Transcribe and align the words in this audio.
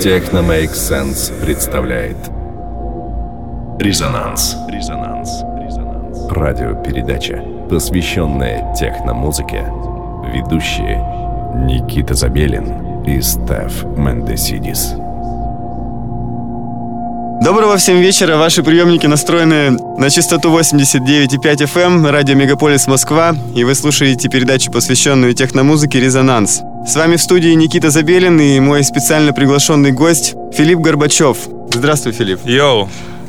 Техно 0.00 0.38
Make 0.38 0.74
Sense 0.74 1.32
представляет 1.44 2.16
Резонанс. 3.80 4.54
Резонанс. 4.68 5.42
Резонанс. 5.60 6.30
Радиопередача, 6.30 7.42
посвященная 7.68 8.72
техномузыке. 8.78 9.64
Ведущие 10.32 11.04
Никита 11.66 12.14
Забелин 12.14 13.02
и 13.04 13.20
Стеф 13.20 13.82
Мендесидис. 13.96 14.92
Доброго 17.42 17.76
всем 17.76 17.98
вечера. 18.00 18.36
Ваши 18.36 18.62
приемники 18.62 19.06
настроены 19.06 19.70
на 19.98 20.10
частоту 20.10 20.56
89,5 20.56 21.64
FM, 21.64 21.80
эм, 21.80 22.06
радио 22.06 22.36
Мегаполис 22.36 22.86
Москва, 22.86 23.34
и 23.52 23.64
вы 23.64 23.74
слушаете 23.74 24.28
передачу, 24.28 24.70
посвященную 24.70 25.34
техномузыке 25.34 25.98
«Резонанс». 25.98 26.62
С 26.86 26.96
вами 26.96 27.16
в 27.16 27.20
студии 27.22 27.50
Никита 27.50 27.90
Забелин 27.90 28.40
и 28.40 28.60
мой 28.60 28.82
специально 28.82 29.32
приглашенный 29.32 29.92
гость 29.92 30.34
Филипп 30.52 30.78
Горбачев. 30.78 31.36
Здравствуй, 31.70 32.12
Филипп. 32.12 32.40
Йоу. 32.44 32.88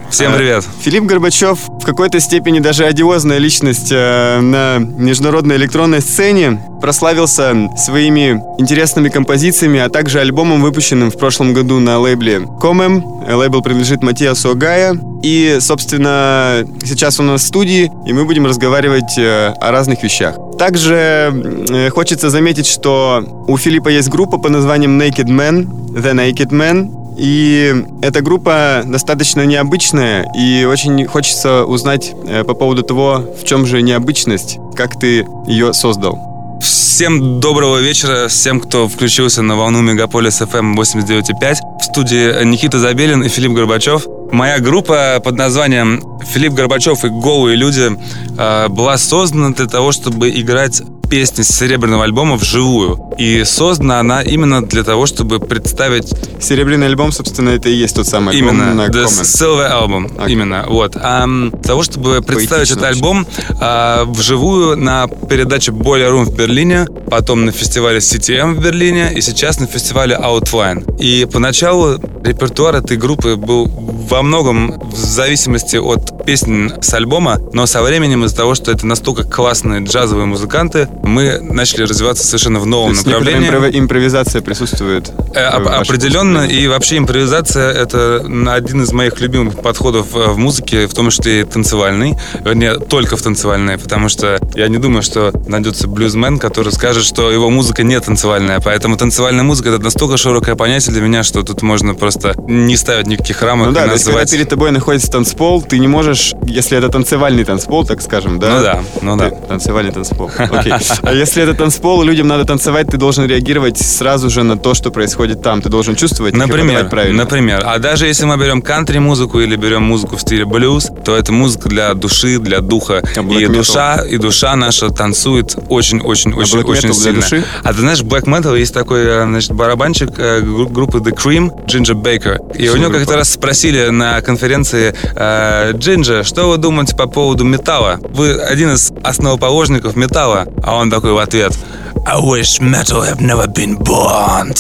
Всем 0.10 0.34
привет. 0.34 0.66
Филипп 0.82 1.04
Горбачев 1.04 1.60
в 1.70 1.86
какой-то 1.86 2.20
степени 2.20 2.60
даже 2.60 2.86
одиозная 2.86 3.38
личность 3.38 3.90
э, 3.92 4.40
на 4.40 4.80
международной 4.80 5.56
электронной 5.58 6.02
сцене. 6.02 6.60
Прославился 6.82 7.70
своими 7.78 8.42
интересными 8.58 9.10
композициями, 9.10 9.80
а 9.80 9.90
также 9.90 10.20
альбомом, 10.20 10.64
выпущенным 10.64 11.12
в 11.12 11.18
прошлом 11.18 11.54
году 11.54 11.80
на 11.80 12.00
лейбле 12.00 12.42
Комем. 12.60 13.04
Лейбл 13.30 13.62
принадлежит 13.62 14.02
Матиасу 14.02 14.52
Огая. 14.52 15.00
И, 15.22 15.58
собственно, 15.60 16.66
сейчас 16.84 17.20
у 17.20 17.24
нас 17.24 17.44
в 17.44 17.46
студии, 17.46 17.92
и 18.08 18.14
мы 18.14 18.26
будем 18.26 18.48
разговаривать 18.48 19.16
э, 19.18 19.54
о 19.62 19.72
разных 19.72 20.02
вещах. 20.02 20.38
Также 20.58 21.66
э, 21.70 21.90
хочется 21.92 22.32
заметить, 22.32 22.66
что 22.66 23.46
у 23.48 23.58
Филиппа 23.58 23.90
есть 23.90 24.10
группа 24.10 24.40
под 24.40 24.52
названием 24.54 25.00
Naked 25.00 25.28
Man, 25.28 25.68
The 25.94 26.14
Naked 26.14 26.50
Man, 26.50 26.99
и 27.20 27.76
эта 28.02 28.22
группа 28.22 28.84
достаточно 28.86 29.46
необычная, 29.46 30.26
и 30.38 30.66
очень 30.66 31.06
хочется 31.06 31.66
узнать 31.66 32.14
э, 32.28 32.44
по 32.44 32.54
поводу 32.54 32.84
того, 32.84 33.26
в 33.40 33.44
чем 33.44 33.66
же 33.66 33.82
необычность, 33.82 34.58
как 34.76 35.00
ты 35.00 35.28
ее 35.48 35.74
создал. 35.74 36.18
Всем 36.62 37.40
доброго 37.40 37.78
вечера, 37.78 38.28
всем, 38.28 38.60
кто 38.60 38.88
включился 38.88 39.42
на 39.42 39.56
волну 39.56 39.82
Мегаполис 39.82 40.42
FM 40.42 40.76
89.5. 40.76 41.56
В 41.80 41.84
студии 41.84 42.44
Никита 42.44 42.80
Забелин 42.80 43.24
и 43.24 43.30
Филипп 43.30 43.54
Горбачев. 43.54 44.06
Моя 44.32 44.60
группа 44.60 45.22
под 45.24 45.36
названием 45.36 46.04
«Филипп 46.34 46.54
Горбачев 46.54 47.06
и 47.06 47.10
голые 47.10 47.56
люди» 47.56 47.92
э, 48.38 48.68
была 48.68 48.98
создана 48.98 49.52
для 49.52 49.68
того, 49.68 49.92
чтобы 49.92 50.30
играть 50.30 50.82
песни 51.10 51.42
с 51.42 51.50
серебряного 51.50 52.04
альбома 52.04 52.36
вживую. 52.36 53.14
И 53.18 53.44
создана 53.44 54.00
она 54.00 54.22
именно 54.22 54.66
для 54.66 54.84
того, 54.84 55.06
чтобы 55.06 55.40
представить... 55.40 56.14
Серебряный 56.40 56.88
альбом, 56.88 57.12
собственно, 57.12 57.50
это 57.50 57.68
и 57.68 57.74
есть 57.74 57.96
тот 57.96 58.08
самый 58.08 58.34
альбом 58.34 58.56
Именно, 58.56 58.74
на 58.74 58.88
The 58.88 59.06
Silver 59.06 59.70
Album, 59.70 60.16
okay. 60.16 60.32
именно, 60.32 60.66
вот. 60.70 60.96
А, 60.96 61.28
для 61.28 61.60
того, 61.60 61.84
чтобы 61.84 62.22
представить 62.22 62.70
Поэтично 62.70 62.86
этот 62.86 62.96
альбом 62.96 63.28
а, 63.60 64.06
вживую 64.06 64.78
на 64.78 65.08
передаче 65.08 65.72
Boiler 65.72 66.12
Room 66.12 66.24
в 66.24 66.36
Берлине, 66.36 66.88
потом 67.10 67.46
на 67.46 67.52
фестивале 67.52 67.98
CTM 68.00 68.56
в 68.56 68.64
Берлине 68.64 69.12
и 69.14 69.22
сейчас 69.22 69.60
на 69.60 69.68
фестивале 69.68 70.16
Outline. 70.16 70.98
И 71.00 71.28
поначалу 71.32 72.00
репертуар 72.24 72.76
этой 72.76 72.96
группы 72.96 73.36
был 73.36 73.66
во 74.10 74.22
многом 74.22 74.80
в 74.80 74.96
зависимости 74.96 75.78
от 75.78 76.26
песен 76.26 76.74
с 76.82 76.94
альбома, 76.94 77.40
но 77.54 77.66
со 77.66 77.82
временем 77.82 78.26
из-за 78.26 78.36
того, 78.36 78.56
что 78.56 78.72
это 78.72 78.86
настолько 78.86 79.24
классные 79.24 79.82
джазовые 79.84 80.26
музыканты, 80.26 80.88
мы 81.04 81.40
начали 81.40 81.84
развиваться 81.84 82.26
совершенно 82.26 82.60
в 82.60 82.66
новом 82.66 82.96
То 82.96 83.10
направлении. 83.10 83.50
Импро- 83.50 83.78
импровизация 83.78 84.42
присутствует. 84.42 85.12
Э, 85.34 85.46
определенно, 85.46 86.48
и 86.48 86.68
вообще 86.68 86.98
импровизация 86.98 87.72
это 87.72 88.24
один 88.48 88.84
из 88.84 88.92
моих 88.92 89.20
любимых 89.20 89.62
подходов 89.62 90.08
в 90.12 90.38
музыке, 90.38 90.88
в 90.88 90.94
том 90.94 91.10
числе 91.10 91.42
и 91.42 91.44
танцевальный, 91.44 92.18
вернее, 92.44 92.80
только 92.80 93.16
в 93.18 93.22
танцевальной, 93.22 93.78
потому 93.78 94.10
что 94.10 94.40
я 94.56 94.68
не 94.68 94.78
думаю, 94.78 95.02
что 95.02 95.32
найдется 95.48 95.88
блюзмен, 95.88 96.40
который 96.40 96.72
скажет, 96.74 97.06
что 97.06 97.32
его 97.32 97.50
музыка 97.50 97.84
не 97.84 98.00
танцевальная, 98.00 98.60
поэтому 98.60 98.98
танцевальная 98.98 99.44
музыка 99.44 99.70
это 99.70 99.80
настолько 99.80 100.18
широкое 100.18 100.56
понятие 100.56 100.94
для 100.94 101.02
меня, 101.02 101.24
что 101.24 101.44
тут 101.44 101.62
можно 101.62 101.94
просто 101.96 102.34
не 102.48 102.76
ставить 102.78 103.08
никаких 103.08 103.42
рамок. 103.42 103.68
Ну 103.68 103.74
да, 103.74 103.88
есть, 104.00 104.06
когда 104.06 104.26
перед 104.26 104.50
тобой 104.50 104.72
находится 104.72 105.12
танцпол, 105.12 105.62
ты 105.62 105.80
не 105.80 105.88
можешь, 105.88 106.34
если 106.46 106.78
это 106.78 106.90
танцевальный 106.90 107.44
танцпол, 107.44 107.86
так 107.86 108.02
скажем, 108.02 108.40
да? 108.40 108.58
Ну 108.58 108.64
да, 108.64 108.84
ну 109.02 109.18
да. 109.18 109.30
Танцевальный 109.30 109.92
танцпол, 109.92 110.32
окей. 110.38 110.74
А 111.02 111.14
если 111.14 111.44
это 111.44 111.54
танцпол, 111.54 112.04
людям 112.04 112.28
надо 112.28 112.46
танцевать, 112.46 112.88
ты 112.88 112.98
должен 112.98 113.26
реагировать 113.26 113.78
сразу 113.78 114.30
же 114.30 114.44
на 114.44 114.58
то, 114.58 114.74
что 114.74 114.92
происходит 114.92 115.42
там. 115.42 115.62
Ты 115.62 115.70
должен 115.70 115.96
чувствовать 115.96 116.36
например, 116.36 116.86
и 116.86 116.90
правильно. 116.90 117.24
Например. 117.24 117.64
А 117.66 117.80
даже 117.80 118.08
если 118.08 118.26
мы 118.26 118.38
берем 118.38 118.62
кантри-музыку 118.62 119.40
или 119.40 119.56
берем 119.56 119.84
музыку 119.84 120.18
в 120.18 120.22
стиле 120.22 120.46
блюз, 120.46 120.90
то 121.04 121.16
это 121.16 121.32
музыка 121.32 121.70
для 121.70 121.94
души, 121.94 122.40
для 122.40 122.62
духа. 122.62 123.02
А 123.16 123.22
и 123.22 123.48
душа, 123.48 124.04
и 124.04 124.18
душа 124.18 124.56
наша 124.56 124.90
танцует 124.90 125.56
очень-очень-очень 125.70 126.62
а 126.62 126.66
очень 126.66 126.94
сильно. 126.94 127.22
Души? 127.22 127.44
А 127.64 127.74
ты 127.74 127.80
знаешь, 127.80 128.02
Black 128.02 128.26
Metal 128.26 128.58
есть 128.58 128.74
такой, 128.74 129.04
э, 129.04 129.24
значит, 129.26 129.52
барабанщик 129.52 130.12
э, 130.18 130.42
группы 130.42 131.00
The 131.00 131.16
Cream, 131.16 131.66
Джинджер 131.68 131.96
Бейкер. 131.96 132.40
И 132.54 132.68
Супер. 132.68 132.74
у 132.74 132.78
него 132.78 132.92
как-то 132.92 133.16
раз 133.16 133.30
спросили 133.32 133.89
на 133.92 134.22
конференции 134.22 134.94
э, 135.16 136.24
что 136.24 136.50
вы 136.50 136.58
думаете 136.58 136.96
по 136.96 137.08
поводу 137.08 137.44
металла? 137.44 138.00
Вы 138.10 138.34
один 138.34 138.74
из 138.74 138.92
основоположников 139.04 139.96
металла. 139.96 140.48
А 140.64 140.76
он 140.76 140.90
такой 140.90 141.14
в 141.14 141.18
ответ– 141.18 141.54
I 142.06 142.20
wish 142.20 142.60
metal 142.60 143.04
have 143.04 143.22
never 143.22 143.48
been 143.48 143.78
born. 143.78 144.54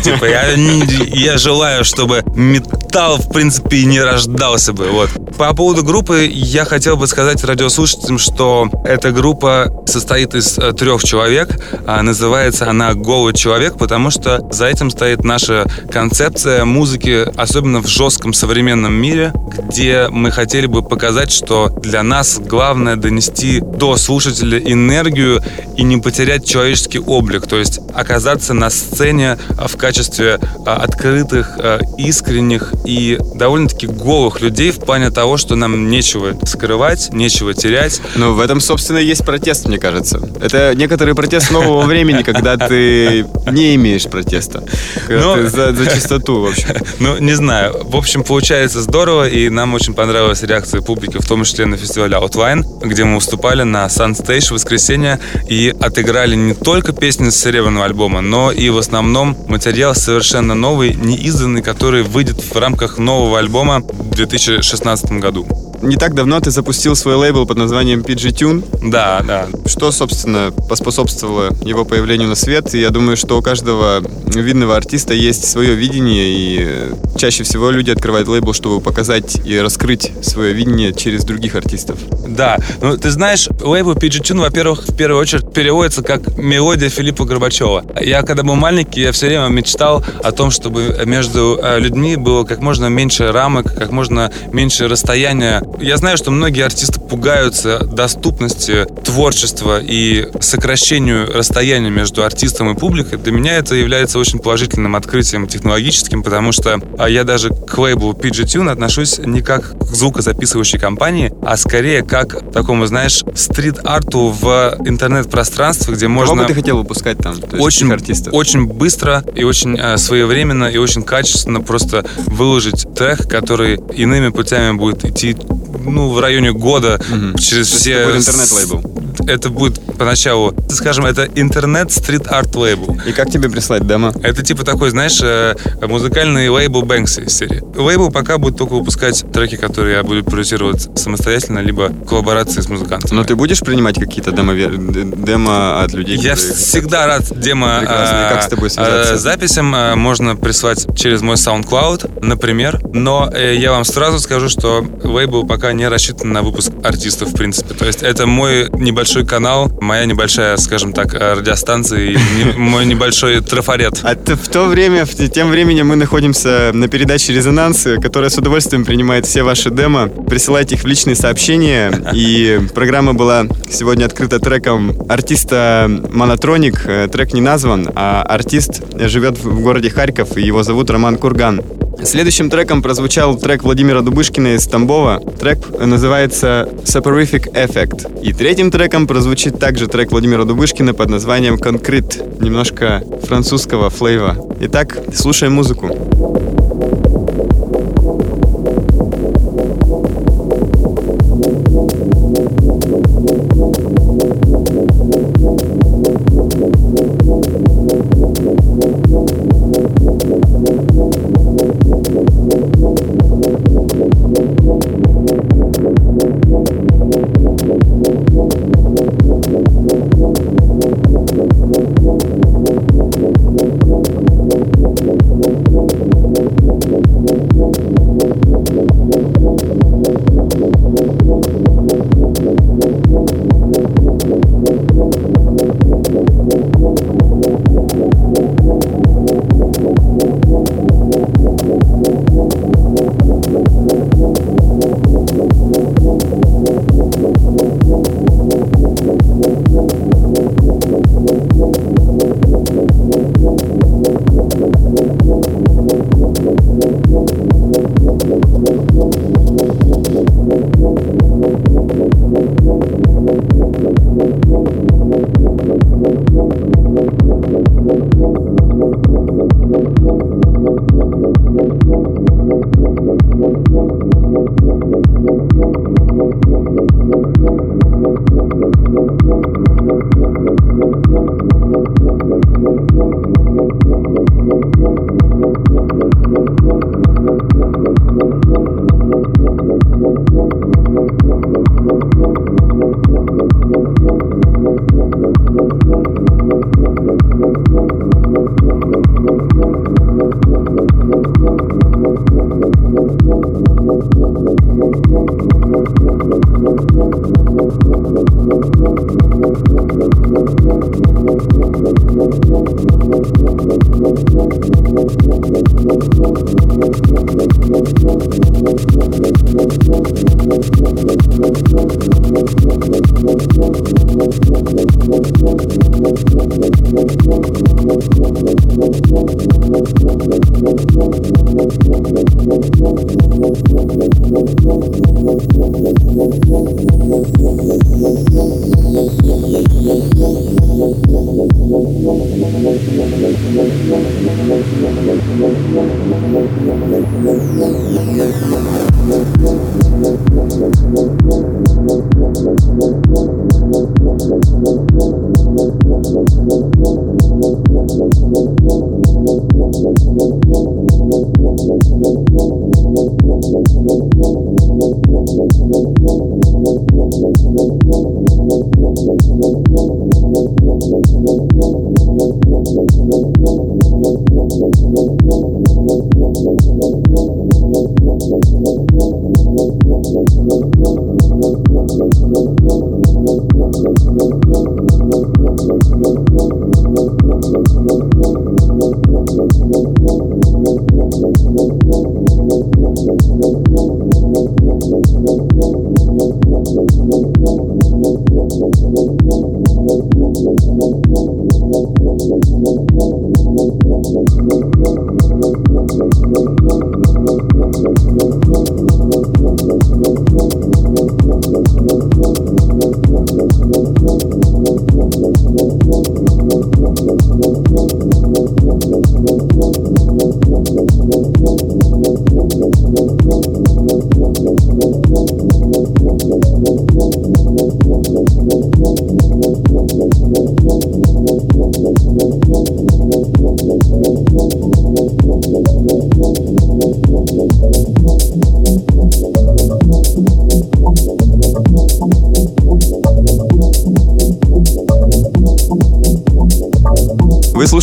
типа, 0.00 0.24
я, 0.24 0.52
я 0.52 1.36
желаю, 1.36 1.84
чтобы 1.84 2.22
металл, 2.36 3.16
в 3.16 3.32
принципе, 3.32 3.84
не 3.84 4.00
рождался 4.00 4.72
бы. 4.72 4.90
Вот. 4.90 5.10
По 5.36 5.52
поводу 5.54 5.82
группы 5.82 6.28
я 6.30 6.64
хотел 6.64 6.96
бы 6.96 7.06
сказать 7.08 7.42
радиослушателям, 7.42 8.18
что 8.18 8.68
эта 8.84 9.10
группа 9.10 9.72
состоит 9.86 10.34
из 10.34 10.58
э, 10.58 10.72
трех 10.72 11.02
человек. 11.02 11.58
А, 11.86 12.02
называется 12.02 12.70
она 12.70 12.94
«Голый 12.94 13.34
человек», 13.34 13.76
потому 13.78 14.10
что 14.10 14.40
за 14.52 14.66
этим 14.66 14.90
стоит 14.90 15.24
наша 15.24 15.66
концепция 15.90 16.64
музыки, 16.64 17.26
особенно 17.36 17.80
в 17.80 17.88
жестком 17.88 18.32
современном 18.32 18.55
мире, 18.62 19.32
где 19.68 20.08
мы 20.10 20.30
хотели 20.30 20.66
бы 20.66 20.82
показать, 20.82 21.32
что 21.32 21.68
для 21.68 22.02
нас 22.02 22.38
главное 22.38 22.96
донести 22.96 23.60
до 23.60 23.96
слушателя 23.96 24.58
энергию 24.58 25.42
и 25.76 25.82
не 25.82 25.98
потерять 25.98 26.46
человеческий 26.46 26.98
облик, 26.98 27.46
то 27.46 27.56
есть 27.56 27.80
оказаться 27.94 28.54
на 28.54 28.70
сцене 28.70 29.38
а, 29.56 29.68
в 29.68 29.76
качестве 29.76 30.38
а, 30.64 30.76
открытых, 30.76 31.56
а, 31.58 31.80
искренних 31.98 32.74
и 32.84 33.18
довольно-таки 33.34 33.86
голых 33.86 34.40
людей 34.40 34.70
в 34.70 34.78
плане 34.78 35.10
того, 35.10 35.36
что 35.36 35.56
нам 35.56 35.88
нечего 35.88 36.38
скрывать, 36.44 37.12
нечего 37.12 37.54
терять. 37.54 38.00
Ну, 38.14 38.34
в 38.34 38.40
этом, 38.40 38.60
собственно, 38.60 38.98
есть 38.98 39.24
протест, 39.24 39.66
мне 39.66 39.78
кажется. 39.78 40.20
Это 40.40 40.74
некоторый 40.74 41.14
протест 41.14 41.50
нового 41.50 41.82
времени, 41.86 42.22
когда 42.22 42.56
ты 42.56 43.26
не 43.50 43.74
имеешь 43.74 44.04
протеста. 44.04 44.62
Когда 45.06 45.24
ну, 45.24 45.34
ты 45.36 45.48
за, 45.48 45.72
за 45.72 45.86
чистоту, 45.86 46.40
в 46.40 46.46
общем. 46.46 46.66
Ну, 46.98 47.18
не 47.18 47.34
знаю. 47.34 47.76
В 47.84 47.96
общем, 47.96 48.24
получается 48.46 48.80
здорово, 48.80 49.28
и 49.28 49.48
нам 49.48 49.74
очень 49.74 49.92
понравилась 49.92 50.44
реакция 50.44 50.80
публики, 50.80 51.18
в 51.18 51.26
том 51.26 51.42
числе 51.42 51.66
на 51.66 51.76
фестивале 51.76 52.16
Outline, 52.16 52.62
где 52.86 53.02
мы 53.02 53.16
выступали 53.16 53.64
на 53.64 53.86
Sunstage 53.86 54.50
в 54.50 54.50
воскресенье 54.52 55.18
и 55.48 55.74
отыграли 55.80 56.36
не 56.36 56.54
только 56.54 56.92
песни 56.92 57.30
с 57.30 57.42
серебряного 57.42 57.86
альбома, 57.86 58.20
но 58.20 58.52
и 58.52 58.70
в 58.70 58.78
основном 58.78 59.36
материал 59.48 59.96
совершенно 59.96 60.54
новый, 60.54 60.94
неизданный, 60.94 61.60
который 61.60 62.04
выйдет 62.04 62.40
в 62.40 62.56
рамках 62.56 62.98
нового 62.98 63.40
альбома 63.40 63.80
в 63.80 64.10
2016 64.10 65.10
году. 65.14 65.65
Не 65.82 65.96
так 65.96 66.14
давно 66.14 66.40
ты 66.40 66.50
запустил 66.50 66.96
свой 66.96 67.14
лейбл 67.16 67.46
под 67.46 67.58
названием 67.58 68.00
PG 68.00 68.32
Tune. 68.32 68.90
Да, 68.90 69.22
да. 69.26 69.46
Что, 69.66 69.92
собственно, 69.92 70.52
поспособствовало 70.68 71.56
его 71.64 71.84
появлению 71.84 72.28
на 72.28 72.34
свет? 72.34 72.74
И 72.74 72.80
я 72.80 72.90
думаю, 72.90 73.16
что 73.16 73.38
у 73.38 73.42
каждого 73.42 74.02
видного 74.26 74.76
артиста 74.76 75.14
есть 75.14 75.46
свое 75.46 75.74
видение, 75.74 76.26
и 76.28 77.18
чаще 77.18 77.44
всего 77.44 77.70
люди 77.70 77.90
открывают 77.90 78.28
лейбл, 78.28 78.52
чтобы 78.52 78.80
показать 78.80 79.36
и 79.44 79.58
раскрыть 79.58 80.12
свое 80.22 80.52
видение 80.52 80.92
через 80.92 81.24
других 81.24 81.54
артистов. 81.54 81.98
Да. 82.26 82.58
Ну, 82.80 82.96
ты 82.96 83.10
знаешь, 83.10 83.48
лейбл 83.60 83.92
PG 83.92 84.22
Tune, 84.22 84.40
во-первых, 84.40 84.88
в 84.88 84.96
первую 84.96 85.20
очередь 85.20 85.52
переводится 85.52 86.02
как 86.02 86.36
мелодия 86.36 86.88
Филиппа 86.88 87.24
Горбачева. 87.24 87.84
Я, 88.00 88.22
когда 88.22 88.42
был 88.42 88.54
маленький, 88.54 89.02
я 89.02 89.12
все 89.12 89.26
время 89.26 89.48
мечтал 89.48 90.04
о 90.22 90.32
том, 90.32 90.50
чтобы 90.50 91.02
между 91.04 91.58
э, 91.62 91.78
людьми 91.78 92.16
было 92.16 92.44
как 92.44 92.60
можно 92.60 92.86
меньше 92.86 93.32
рамок, 93.32 93.74
как 93.74 93.90
можно 93.90 94.30
меньше 94.52 94.88
расстояния 94.88 95.62
Я 95.80 95.96
знаю, 95.98 96.16
что 96.16 96.30
многие 96.30 96.64
артисты 96.64 97.00
пугаются 97.00 97.78
доступности 97.84 98.86
творчества 99.04 99.80
и 99.80 100.28
сокращению 100.40 101.32
расстояния 101.32 101.90
между 101.90 102.24
артистом 102.24 102.70
и 102.70 102.78
публикой. 102.78 103.18
Для 103.18 103.32
меня 103.32 103.56
это 103.56 103.74
является 103.74 104.18
очень 104.18 104.38
положительным 104.38 104.96
открытием 104.96 105.46
технологическим, 105.46 106.22
потому 106.22 106.52
что 106.52 106.80
а, 106.98 107.08
я 107.08 107.24
даже 107.24 107.50
к 107.50 107.76
лейблу 107.78 108.12
PG 108.12 108.44
Tune 108.44 108.70
отношусь 108.70 109.18
не 109.18 109.42
как 109.42 109.78
к 109.78 109.84
звукозаписывающей 109.84 110.78
компании, 110.78 111.32
а 111.42 111.56
скорее 111.56 112.02
как 112.02 112.50
к 112.50 112.52
такому, 112.52 112.86
знаешь, 112.86 113.22
стрит-арту 113.34 114.28
в 114.28 114.76
интернет-пространстве, 114.84 115.94
где 115.94 116.08
можно... 116.08 116.34
Кого 116.34 116.42
бы 116.42 116.48
ты 116.48 116.54
хотел 116.54 116.78
выпускать 116.78 117.18
там? 117.18 117.36
Очень, 117.58 117.92
артистов? 117.92 118.32
очень 118.32 118.66
быстро 118.66 119.22
и 119.34 119.44
очень 119.44 119.76
э, 119.78 119.96
своевременно 119.98 120.64
и 120.64 120.78
очень 120.78 121.02
качественно 121.02 121.60
просто 121.60 122.04
выложить 122.26 122.86
трек, 122.94 123.28
который 123.28 123.80
иными 123.94 124.28
путями 124.28 124.76
будет 124.76 125.04
идти 125.04 125.36
ну, 125.84 126.10
в 126.12 126.20
районе 126.20 126.52
года 126.52 127.00
Мгм. 127.08 127.36
через 127.36 127.70
То 127.70 127.76
все... 127.78 127.92
это 127.92 128.08
будет 128.12 128.28
интернет-лейбл. 128.28 129.02
Это 129.28 129.48
будет 129.50 129.80
поначалу, 129.96 130.54
скажем, 130.68 131.06
это 131.06 131.26
интернет-стрит-арт-лейбл. 131.34 133.00
И 133.06 133.12
как 133.12 133.30
тебе 133.30 133.48
прислать 133.48 133.86
демо? 133.86 134.12
Это 134.22 134.42
типа 134.42 134.64
такой, 134.64 134.90
знаешь, 134.90 135.18
э, 135.22 135.54
музыкальный 135.86 136.48
лейбл 136.48 136.82
Бэнкси 136.82 137.20
из 137.20 137.36
серии. 137.36 137.62
Лейбл 137.76 138.10
пока 138.10 138.38
будет 138.38 138.56
только 138.58 138.74
выпускать 138.74 139.24
треки, 139.32 139.56
которые 139.56 139.96
я 139.96 140.02
буду 140.02 140.22
продюсировать 140.24 140.88
самостоятельно, 140.98 141.60
либо 141.60 141.88
в 141.88 142.04
коллаборации 142.06 142.60
с 142.60 142.68
музыкантами. 142.68 143.14
Но 143.14 143.24
ты 143.24 143.34
будешь 143.36 143.60
принимать 143.60 143.98
какие-то 143.98 144.32
демо, 144.32 144.54
демо 144.54 145.82
от 145.82 145.92
людей? 145.94 146.16
Я 146.18 146.34
которые 146.34 146.54
всегда 146.54 147.06
рад 147.06 147.22
демо 147.40 147.78
Прекрасно. 147.80 148.16
Э, 148.16 148.30
как 148.34 148.42
с 148.42 148.46
тобой 148.48 148.70
связаться? 148.70 149.14
э, 149.14 149.18
записям. 149.18 149.74
э, 149.74 149.94
Можно 149.94 150.36
прислать 150.36 150.86
через 150.96 151.22
мой 151.22 151.36
SoundCloud, 151.36 152.22
например. 152.24 152.80
Но 152.92 153.30
э, 153.32 153.56
я 153.56 153.72
вам 153.72 153.84
сразу 153.84 154.20
скажу, 154.20 154.48
что 154.48 154.84
лейбл 155.02 155.44
пока 155.46 155.72
не 155.72 155.88
рассчитан 155.88 156.32
на 156.32 156.42
выпуск 156.42 156.72
артистов, 156.82 157.30
в 157.30 157.36
принципе. 157.36 157.74
То 157.74 157.86
есть 157.86 158.02
это 158.02 158.26
мой 158.26 158.68
небольшой 158.78 159.26
канал, 159.26 159.70
моя 159.80 160.04
небольшая, 160.04 160.56
скажем 160.56 160.92
так, 160.92 161.14
э, 161.14 161.34
радиостанция 161.34 162.00
и 162.00 162.16
мой 162.56 162.86
небольшой 162.86 163.40
трафарет. 163.40 164.00
А 164.02 164.14
в 164.14 164.48
то 164.48 164.66
время, 164.66 165.06
тем 165.06 165.50
временем 165.50 165.88
мы 165.88 165.96
находимся 165.96 166.70
на 166.72 166.88
передаче 166.88 167.32
«Резонанс», 167.32 167.86
которая 168.02 168.30
с 168.30 168.38
удовольствием 168.38 168.84
принимает 168.84 169.26
все 169.26 169.42
ваши 169.42 169.70
демо. 169.70 170.08
Присылайте 170.08 170.74
их 170.74 170.82
в 170.82 170.86
личные 170.86 171.16
сообщения. 171.16 171.92
И 172.12 172.60
программа 172.74 173.14
была 173.14 173.46
сегодня 173.70 174.04
открыта 174.06 174.38
треком 174.38 174.94
артиста 175.08 175.90
Монотроник. 176.12 176.82
Э, 176.86 177.08
Трек 177.10 177.32
не 177.32 177.40
назван, 177.40 177.88
а 177.94 178.22
артист 178.22 178.82
живет 178.98 179.38
в 179.38 179.60
городе 179.60 179.90
Харьков, 179.90 180.36
и 180.36 180.42
его 180.42 180.62
зовут 180.62 180.90
Роман 180.90 181.16
Курган. 181.16 181.62
Следующим 182.02 182.50
треком 182.50 182.82
прозвучал 182.82 183.36
трек 183.36 183.62
Владимира 183.62 184.02
Дубышкина 184.02 184.54
из 184.54 184.66
Тамбова. 184.66 185.20
Трек 185.38 185.78
называется 185.78 186.68
Soporific 186.84 187.52
Effect. 187.52 188.22
И 188.22 188.32
третьим 188.32 188.70
треком 188.70 189.06
прозвучит 189.06 189.58
также 189.58 189.86
трек 189.86 190.10
Владимира 190.10 190.44
Дубышкина 190.44 190.94
под 190.94 191.10
названием 191.10 191.56
Concrete. 191.56 192.42
Немножко 192.42 193.02
французского 193.22 193.90
флейва. 193.90 194.36
Итак, 194.60 194.98
слушаем 195.14 195.52
музыку. 195.52 197.05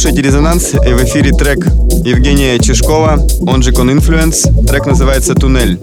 Слушаете 0.03 0.27
«Резонанс» 0.27 0.73
и 0.73 0.93
в 0.93 1.01
эфире 1.05 1.31
трек 1.31 1.59
Евгения 2.03 2.59
Чешкова, 2.59 3.25
он 3.47 3.63
же 3.63 3.71
Con 3.71 3.89
Influence. 3.89 4.67
Трек 4.67 4.85
называется 4.85 5.33
«Туннель». 5.33 5.79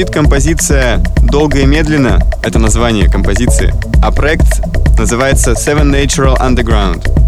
Звучит 0.00 0.14
композиция 0.14 1.04
«Долго 1.22 1.58
и 1.58 1.66
медленно»— 1.66 2.20
это 2.42 2.58
название 2.58 3.06
композиции, 3.10 3.74
а 4.02 4.10
проект 4.10 4.62
называется 4.98 5.50
Seven 5.50 5.92
Natural 5.92 6.40
Underground. 6.40 7.19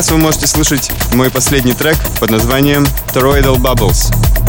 Сейчас 0.00 0.12
вы 0.12 0.16
можете 0.16 0.46
слышать 0.46 0.90
мой 1.12 1.30
последний 1.30 1.74
трек 1.74 1.94
под 2.20 2.30
названием 2.30 2.86
Toroidal 3.12 3.56
Bubbles. 3.56 4.39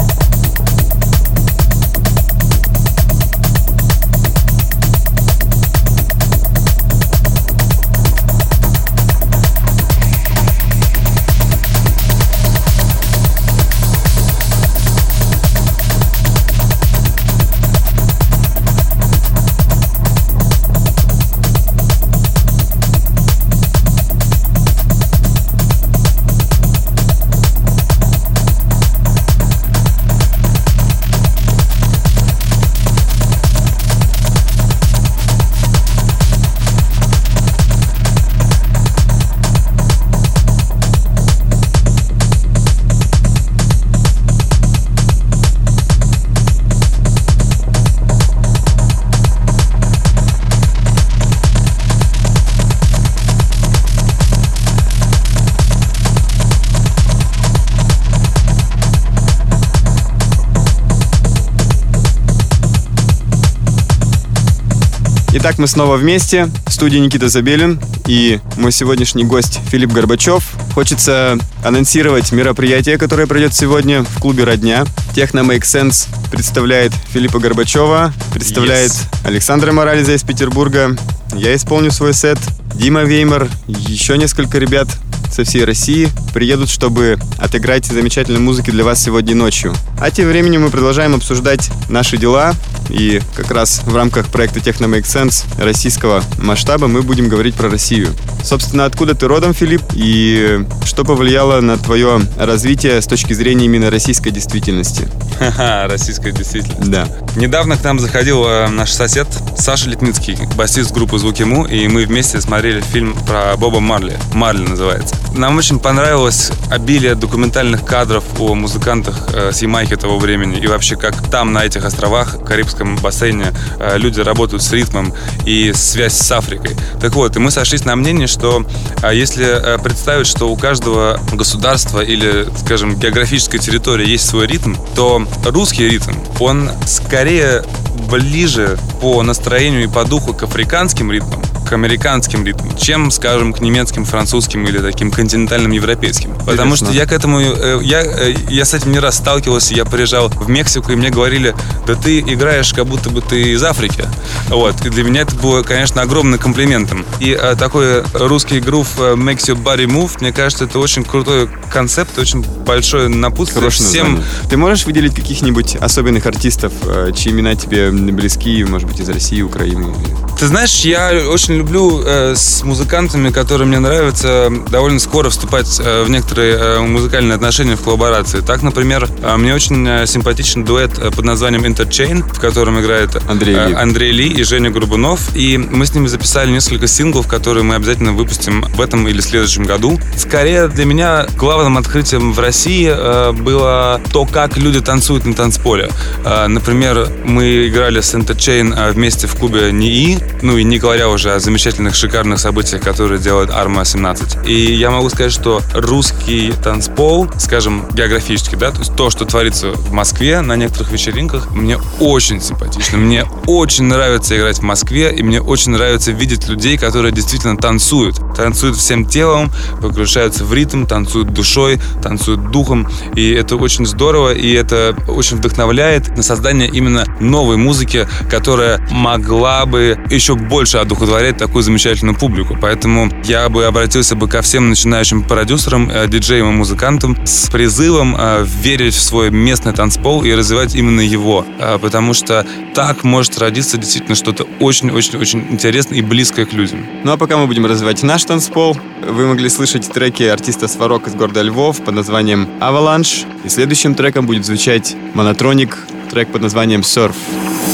Итак, 65.34 65.58
мы 65.58 65.68
снова 65.68 65.96
вместе. 65.96 66.50
В 66.68 66.74
студии 66.74 66.98
Никита 66.98 67.30
Забелин 67.30 67.80
и 68.06 68.42
мой 68.58 68.74
сегодняшний 68.74 69.24
гость 69.24 69.62
Филипп 69.70 69.94
Горбачев. 69.94 70.44
Хочется 70.74 71.38
анонсировать 71.64 72.34
мероприятие, 72.34 72.98
которое 72.98 73.28
пройдет 73.28 73.54
сегодня 73.54 74.04
в 74.04 74.20
клубе 74.20 74.44
«Родня». 74.44 74.84
Техно 75.16 75.40
Make 75.40 75.62
Sense 75.62 76.08
представляет 76.32 76.92
Филиппа 77.14 77.40
Горбачева, 77.40 78.14
представляет 78.34 78.92
yes. 78.92 79.06
Александра 79.24 79.72
Морализа 79.72 80.16
из 80.16 80.24
Петербурга. 80.24 80.98
Я 81.34 81.56
исполню 81.56 81.92
свой 81.92 82.14
сет. 82.14 82.38
Дима 82.76 83.04
Веймер, 83.04 83.48
еще 83.68 84.18
несколько 84.18 84.58
ребят 84.58 84.90
со 85.32 85.44
всей 85.44 85.66
России 85.66 86.10
приедут, 86.34 86.70
чтобы 86.70 87.18
отыграть 87.38 87.86
замечательной 87.86 88.40
музыки 88.40 88.72
для 88.72 88.84
вас 88.84 89.02
сегодня 89.02 89.36
ночью. 89.36 89.74
А 90.00 90.12
тем 90.12 90.28
временем 90.28 90.64
мы 90.64 90.70
продолжаем 90.70 91.16
обсуждать 91.16 91.70
наши 91.90 92.18
дела, 92.18 92.54
и 92.90 93.22
как 93.36 93.52
раз 93.52 93.82
в 93.86 93.96
рамках 93.96 94.28
проекта 94.28 94.60
Techno 94.60 94.88
Make 94.88 95.04
Sense 95.04 95.46
российского 95.62 96.24
масштаба 96.40 96.88
мы 96.88 97.02
будем 97.02 97.30
говорить 97.30 97.56
про 97.56 97.70
Россию. 97.70 98.10
Собственно, 98.44 98.86
откуда 98.86 99.16
ты 99.16 99.28
родом, 99.28 99.54
Филипп, 99.54 99.82
и 99.94 100.66
что 100.86 101.04
повлияло 101.04 101.62
на 101.62 101.78
твое 101.78 102.22
развитие 102.38 103.02
с 103.02 103.08
точки 103.08 103.34
зрения 103.34 103.66
именно 103.66 103.90
российской 103.90 104.32
действительности? 104.32 105.08
Ха-ха, 105.40 105.88
российская 105.88 106.32
действительность. 106.32 106.90
Да. 106.90 107.08
Недавно 107.36 107.78
к 107.78 107.84
нам 107.84 108.00
заходил 108.00 108.44
э, 108.46 108.68
наш 108.68 108.92
сосед 108.92 109.28
Саша 109.58 109.90
Литницкий, 109.90 110.38
басист 110.56 110.92
группы 110.92 111.18
Звуки 111.18 111.44
Му, 111.44 111.66
и 111.66 111.88
мы 111.88 112.06
вместе 112.06 112.42
смотрели 112.42 112.82
фильм 112.82 113.16
про 113.26 113.56
Боба 113.58 113.80
Марли. 113.80 114.18
Марли 114.34 114.68
называется. 114.68 115.16
Нам 115.34 115.58
очень 115.58 115.80
понравилось 115.80 116.52
обилие 116.70 117.16
документальных 117.16 117.86
кадров 117.86 118.24
о 118.40 118.54
музыкантах 118.54 119.30
э, 119.34 119.52
с 119.54 119.62
Ямайки 119.62 119.96
того 119.96 120.20
времени 120.20 120.60
и 120.60 120.68
вообще 120.68 120.98
как 120.98 121.16
там, 121.30 121.54
на 121.54 121.66
этих 121.66 121.86
островах, 121.86 122.36
в 122.36 122.44
Карибском 122.44 122.98
бассейне, 122.98 123.54
э, 123.80 123.98
люди 123.98 124.20
работают 124.20 124.62
с 124.62 124.72
ритмом 124.74 125.14
и 125.46 125.72
связь 125.74 126.18
с 126.18 126.32
Африкой. 126.32 126.76
Так 127.00 127.16
вот, 127.16 127.36
и 127.36 127.40
мы 127.40 127.50
сошлись 127.50 127.86
на 127.86 127.96
мнении, 127.96 128.26
что 128.26 128.66
э, 129.02 129.16
если 129.16 129.80
представить, 129.82 130.28
что 130.28 130.50
у 130.50 130.58
каждого 130.58 131.20
государства 131.32 132.02
или, 132.02 132.48
скажем, 132.64 132.96
географической 132.96 133.60
территории 133.60 134.10
есть 134.10 134.28
свой 134.28 134.48
ритм, 134.48 134.76
то 134.96 135.26
русский 135.46 135.88
ритм, 135.88 136.12
он 136.40 136.70
скорее 136.86 137.64
ближе 138.10 138.78
по 139.00 139.24
настроению 139.24 139.84
и 139.84 139.88
по 139.88 140.04
духу 140.04 140.34
к 140.34 140.44
африканским 140.44 141.12
ритмам, 141.12 141.42
к 141.68 141.72
американским 141.72 142.46
ритмам, 142.46 142.76
чем, 142.78 143.12
скажем, 143.12 143.54
к 143.54 143.62
немецким, 143.62 144.06
французским 144.06 144.66
или 144.68 144.80
таким 144.80 145.11
континентальным 145.12 145.72
европейским. 145.72 146.34
Потому 146.46 146.76
что 146.76 146.92
я 146.92 147.06
к 147.06 147.12
этому, 147.12 147.40
э, 147.40 147.80
я, 147.84 148.02
э, 148.02 148.34
я 148.50 148.66
с 148.66 148.74
этим 148.74 148.92
не 148.92 149.00
раз 149.00 149.18
сталкивался, 149.18 149.74
я 149.74 149.86
приезжал 149.86 150.30
в 150.30 150.50
Мексику, 150.50 150.92
и 150.92 150.96
мне 150.96 151.10
говорили, 151.10 151.56
да 151.86 151.96
ты 151.96 152.20
играешь, 152.20 152.74
как 152.74 152.86
будто 152.88 153.10
бы 153.10 153.22
ты 153.22 153.54
из 153.54 153.64
Африки. 153.64 154.06
Вот. 154.48 154.86
И 154.86 154.90
для 154.90 155.04
меня 155.04 155.22
это 155.22 155.36
было, 155.36 155.64
конечно, 155.64 156.02
огромным 156.02 156.40
комплиментом. 156.40 157.06
И 157.20 157.34
а, 157.34 157.56
такой 157.56 158.04
русский 158.14 158.60
грув 158.60 158.98
Makes 158.98 159.48
Your 159.48 159.64
Body 159.64 159.86
Move, 159.86 160.12
мне 160.22 160.32
кажется, 160.32 160.66
это 160.66 160.80
очень 160.80 161.04
крутой 161.04 161.50
концепт, 161.72 162.18
очень 162.18 162.42
большое 162.42 163.08
напутствие 163.08 163.62
Хорошее 163.62 163.90
всем. 163.90 164.16
Название. 164.16 164.50
Ты 164.50 164.58
можешь 164.58 164.86
выделить 164.86 165.16
каких-нибудь 165.16 165.76
особенных 165.76 166.26
артистов, 166.26 166.74
чьи 167.16 167.32
имена 167.32 167.56
тебе 167.56 167.92
близки, 167.92 168.64
может 168.64 168.88
быть, 168.88 169.00
из 169.00 169.10
России, 169.10 169.42
Украины? 169.42 169.94
Ты 170.40 170.48
знаешь, 170.48 170.80
я 170.80 171.12
очень 171.30 171.56
люблю 171.56 172.02
э, 172.04 172.34
с 172.36 172.64
музыкантами, 172.64 173.30
которые 173.30 173.68
мне 173.68 173.80
нравятся, 173.80 174.52
довольно 174.70 175.00
скоро 175.02 175.30
вступать 175.30 175.80
э, 175.84 176.04
в 176.04 176.10
некоторые 176.10 176.56
э, 176.56 176.80
музыкальные 176.80 177.36
отношения 177.36 177.76
в 177.76 177.82
коллаборации. 177.82 178.40
Так, 178.40 178.62
например, 178.62 179.08
э, 179.22 179.38
мне 179.38 179.54
очень 179.54 180.08
симпатичен 180.08 180.64
дуэт 180.64 180.94
под 180.94 181.26
названием 181.26 181.66
Interchain, 181.66 182.24
в 182.24 182.40
котором 182.40 182.80
играет 182.80 183.16
Андрей, 183.28 183.56
Ли. 183.56 183.74
Андрей 183.74 184.12
Ли 184.12 184.28
и 184.30 184.44
Женя 184.44 184.70
Грубунов. 184.70 185.36
И 185.36 185.58
мы 185.58 185.86
с 185.86 185.94
ними 185.94 186.08
записали 186.08 186.52
несколько 186.52 186.88
синглов, 186.88 187.28
которые 187.28 187.64
мы 187.64 187.76
обязательно 187.76 188.14
выпустим 188.14 188.62
в 188.62 188.82
этом 188.82 189.08
или 189.08 189.20
следующем 189.22 189.64
году. 189.64 190.00
Скорее, 190.16 190.68
для 190.68 190.86
меня 190.86 191.26
главным 191.38 191.78
открытием 191.78 192.34
в 192.34 192.40
России 192.40 192.92
было 193.34 194.00
то, 194.14 194.26
как 194.26 194.58
люди 194.58 194.82
танцуют 194.82 195.26
на 195.26 195.34
танцполе. 195.34 195.90
Например, 196.24 197.08
мы 197.26 197.68
играли 197.68 198.02
с 198.02 198.14
Interchain 198.14 198.92
вместе 198.92 199.28
в 199.28 199.36
клубе 199.36 199.72
НИИ, 199.72 200.20
ну 200.42 200.58
и 200.58 200.64
не 200.64 200.78
говоря 200.78 201.10
уже 201.10 201.34
о 201.34 201.40
замечательных, 201.40 201.96
шикарных 201.96 202.40
событиях, 202.40 202.82
которые 202.82 203.20
делает 203.20 203.50
Арма 203.50 203.86
17. 203.86 204.48
И 204.48 204.74
я 204.82 204.90
могу 204.90 205.10
сказать, 205.10 205.32
что 205.32 205.62
русский 205.76 206.52
танцпол, 206.64 207.30
скажем, 207.38 207.86
географически, 207.94 208.56
да, 208.56 208.72
то 208.72 208.80
есть 208.80 208.96
то, 208.96 209.12
что 209.12 209.26
творится 209.26 209.74
в 209.74 209.92
Москве 209.92 210.42
на 210.42 210.56
некоторых 210.56 210.92
вечеринках, 210.92 211.52
мне 211.52 211.78
очень 212.00 212.42
симпатично. 212.42 212.98
Мне 212.98 213.26
очень 213.46 213.84
нравится 213.84 214.36
играть 214.36 214.58
в 214.58 214.64
Москве, 214.64 215.14
и 215.14 215.22
мне 215.22 215.40
очень 215.40 215.72
нравится 215.72 216.12
видеть 216.12 216.48
людей, 216.48 216.80
которые 216.80 217.12
действительно 217.12 217.58
танцуют. 217.58 218.20
Танцуют 218.36 218.76
всем 218.76 219.06
телом, 219.06 219.52
погружаются 219.80 220.46
в 220.46 220.54
ритм, 220.54 220.88
танцуют 220.88 221.32
душой, 221.32 221.80
танцуют 222.02 222.50
духом. 222.50 222.90
И 223.14 223.32
это 223.32 223.58
очень 223.58 223.86
здорово, 223.86 224.34
и 224.34 224.52
это 224.52 224.96
очень 225.08 225.38
вдохновляет 225.38 226.18
на 226.18 226.24
создание 226.24 226.68
именно 226.68 227.06
новой 227.20 227.58
музыки, 227.58 228.08
которая 228.32 228.80
могла 228.90 229.68
бы 229.68 230.00
еще 230.10 230.34
больше 230.34 230.80
одухотворять 230.80 231.38
такую 231.38 231.62
замечательную 231.62 232.18
публику. 232.18 232.58
Поэтому 232.60 233.12
я 233.26 233.48
бы 233.50 233.66
обратился 233.66 234.16
бы 234.16 234.28
ко 234.28 234.42
всем 234.42 234.71
начинающим 234.72 235.24
продюсерам, 235.24 235.90
э, 235.90 236.08
диджеям 236.08 236.50
и 236.50 236.52
музыкантам 236.52 237.16
с 237.26 237.50
призывом 237.50 238.16
э, 238.18 238.44
верить 238.46 238.96
в 238.96 239.02
свой 239.02 239.30
местный 239.30 239.74
танцпол 239.74 240.24
и 240.24 240.34
развивать 240.34 240.76
именно 240.76 241.02
его. 241.02 241.46
Э, 241.60 241.78
потому 241.80 242.14
что 242.14 242.46
так 242.74 243.04
может 243.04 243.38
родиться 243.38 243.78
действительно 243.78 244.16
что-то 244.16 244.48
очень-очень-очень 244.60 245.48
интересное 245.52 246.00
и 246.00 246.02
близкое 246.02 246.46
к 246.46 246.54
людям. 246.54 246.86
Ну 247.04 247.12
а 247.12 247.18
пока 247.18 247.38
мы 247.38 247.48
будем 247.48 247.66
развивать 247.66 248.02
наш 248.04 248.24
танцпол, 248.24 248.78
вы 249.08 249.28
могли 249.28 249.50
слышать 249.50 249.88
треки 249.92 250.24
артиста 250.24 250.68
Сварог 250.68 251.08
из 251.08 251.16
города 251.16 251.42
Львов 251.42 251.82
под 251.84 251.94
названием 251.96 252.48
«Avalanche». 252.60 253.26
И 253.44 253.50
следующим 253.50 253.96
треком 253.96 254.26
будет 254.26 254.46
звучать 254.46 254.96
«Монотроник», 255.14 255.78
трек 256.10 256.32
под 256.32 256.42
названием 256.42 256.82
«Surf». 256.82 257.16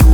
Вы 0.01 0.06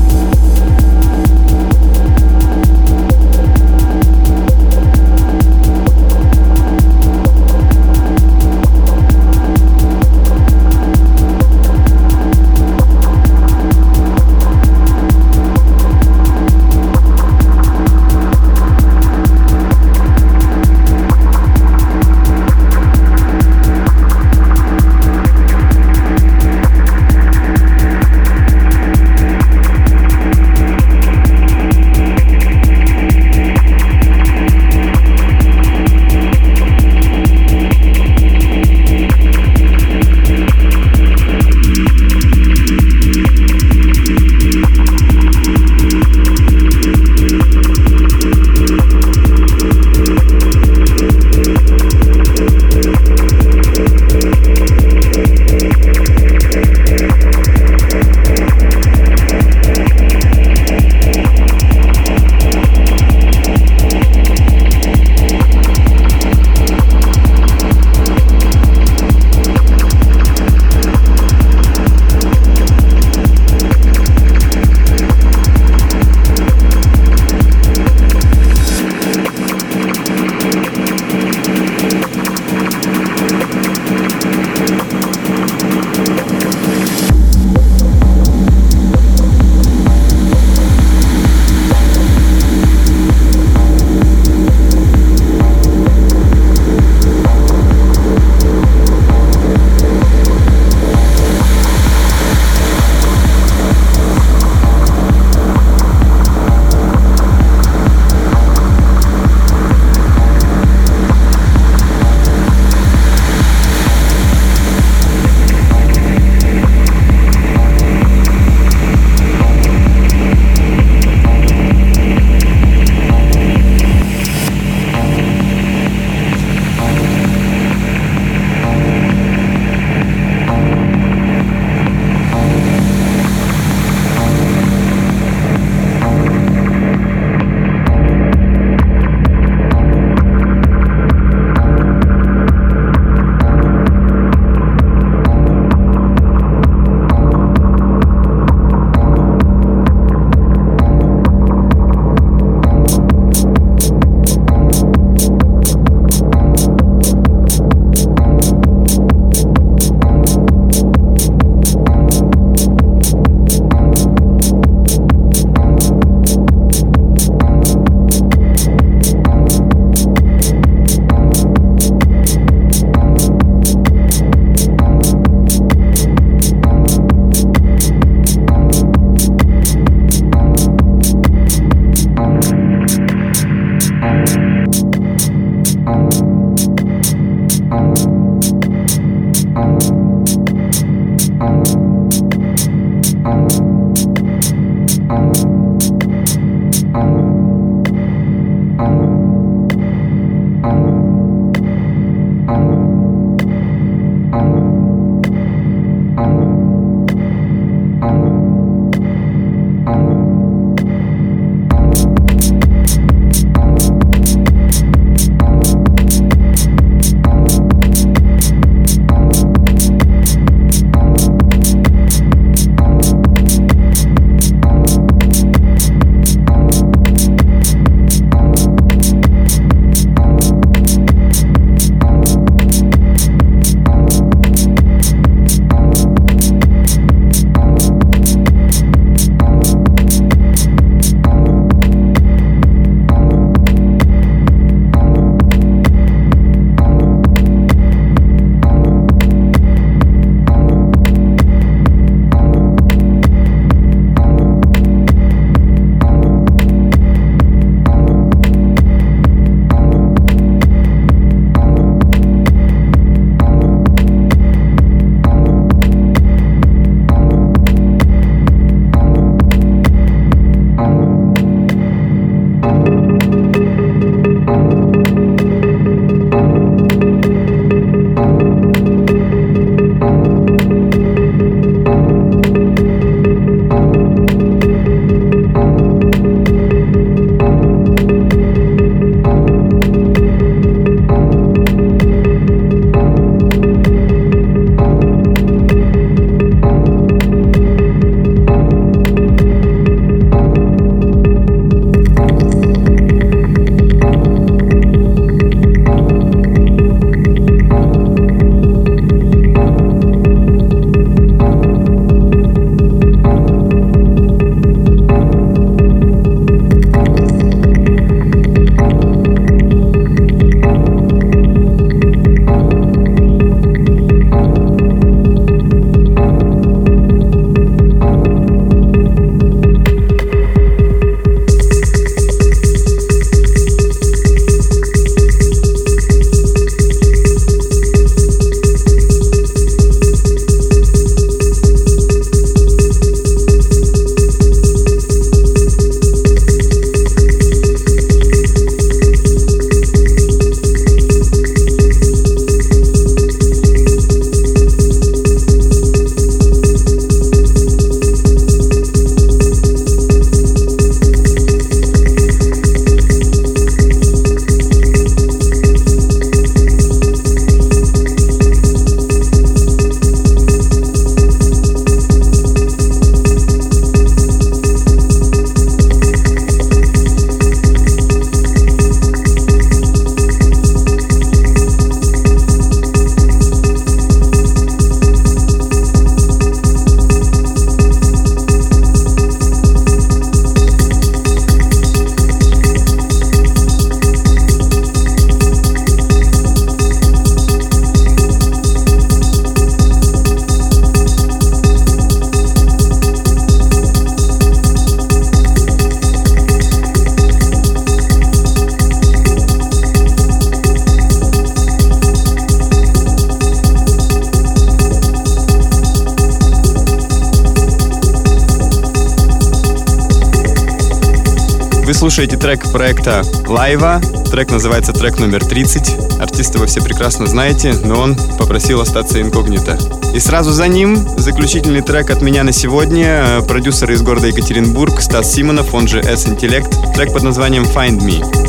слушаете 422.14 422.38
трек 422.38 422.72
проекта 422.72 423.24
Лайва. 423.48 424.00
Трек 424.30 424.52
называется 424.52 424.94
трек 424.94 425.18
номер 425.18 425.44
30. 425.44 426.20
Артиста 426.22 426.60
вы 426.60 426.68
все 426.68 426.80
прекрасно 426.80 427.26
знаете, 427.26 427.74
но 427.84 428.00
он 428.00 428.16
попросил 428.38 428.82
остаться 428.82 429.20
инкогнито. 429.20 429.80
И 430.14 430.20
сразу 430.20 430.52
за 430.52 430.68
ним 430.68 430.96
заключительный 431.18 431.82
трек 431.82 432.12
от 432.12 432.22
меня 432.22 432.44
на 432.44 432.52
сегодня. 432.52 433.42
Продюсер 433.48 433.92
из 433.92 434.04
города 434.04 434.28
Екатеринбург 434.28 435.02
Стас 435.02 435.34
Симонов, 435.34 435.74
он 435.74 435.88
же 435.88 436.02
S-Intellect. 436.02 436.94
Трек 436.94 437.14
под 437.14 437.24
названием 437.24 437.64
Find 437.64 437.98
Me. 438.02 438.43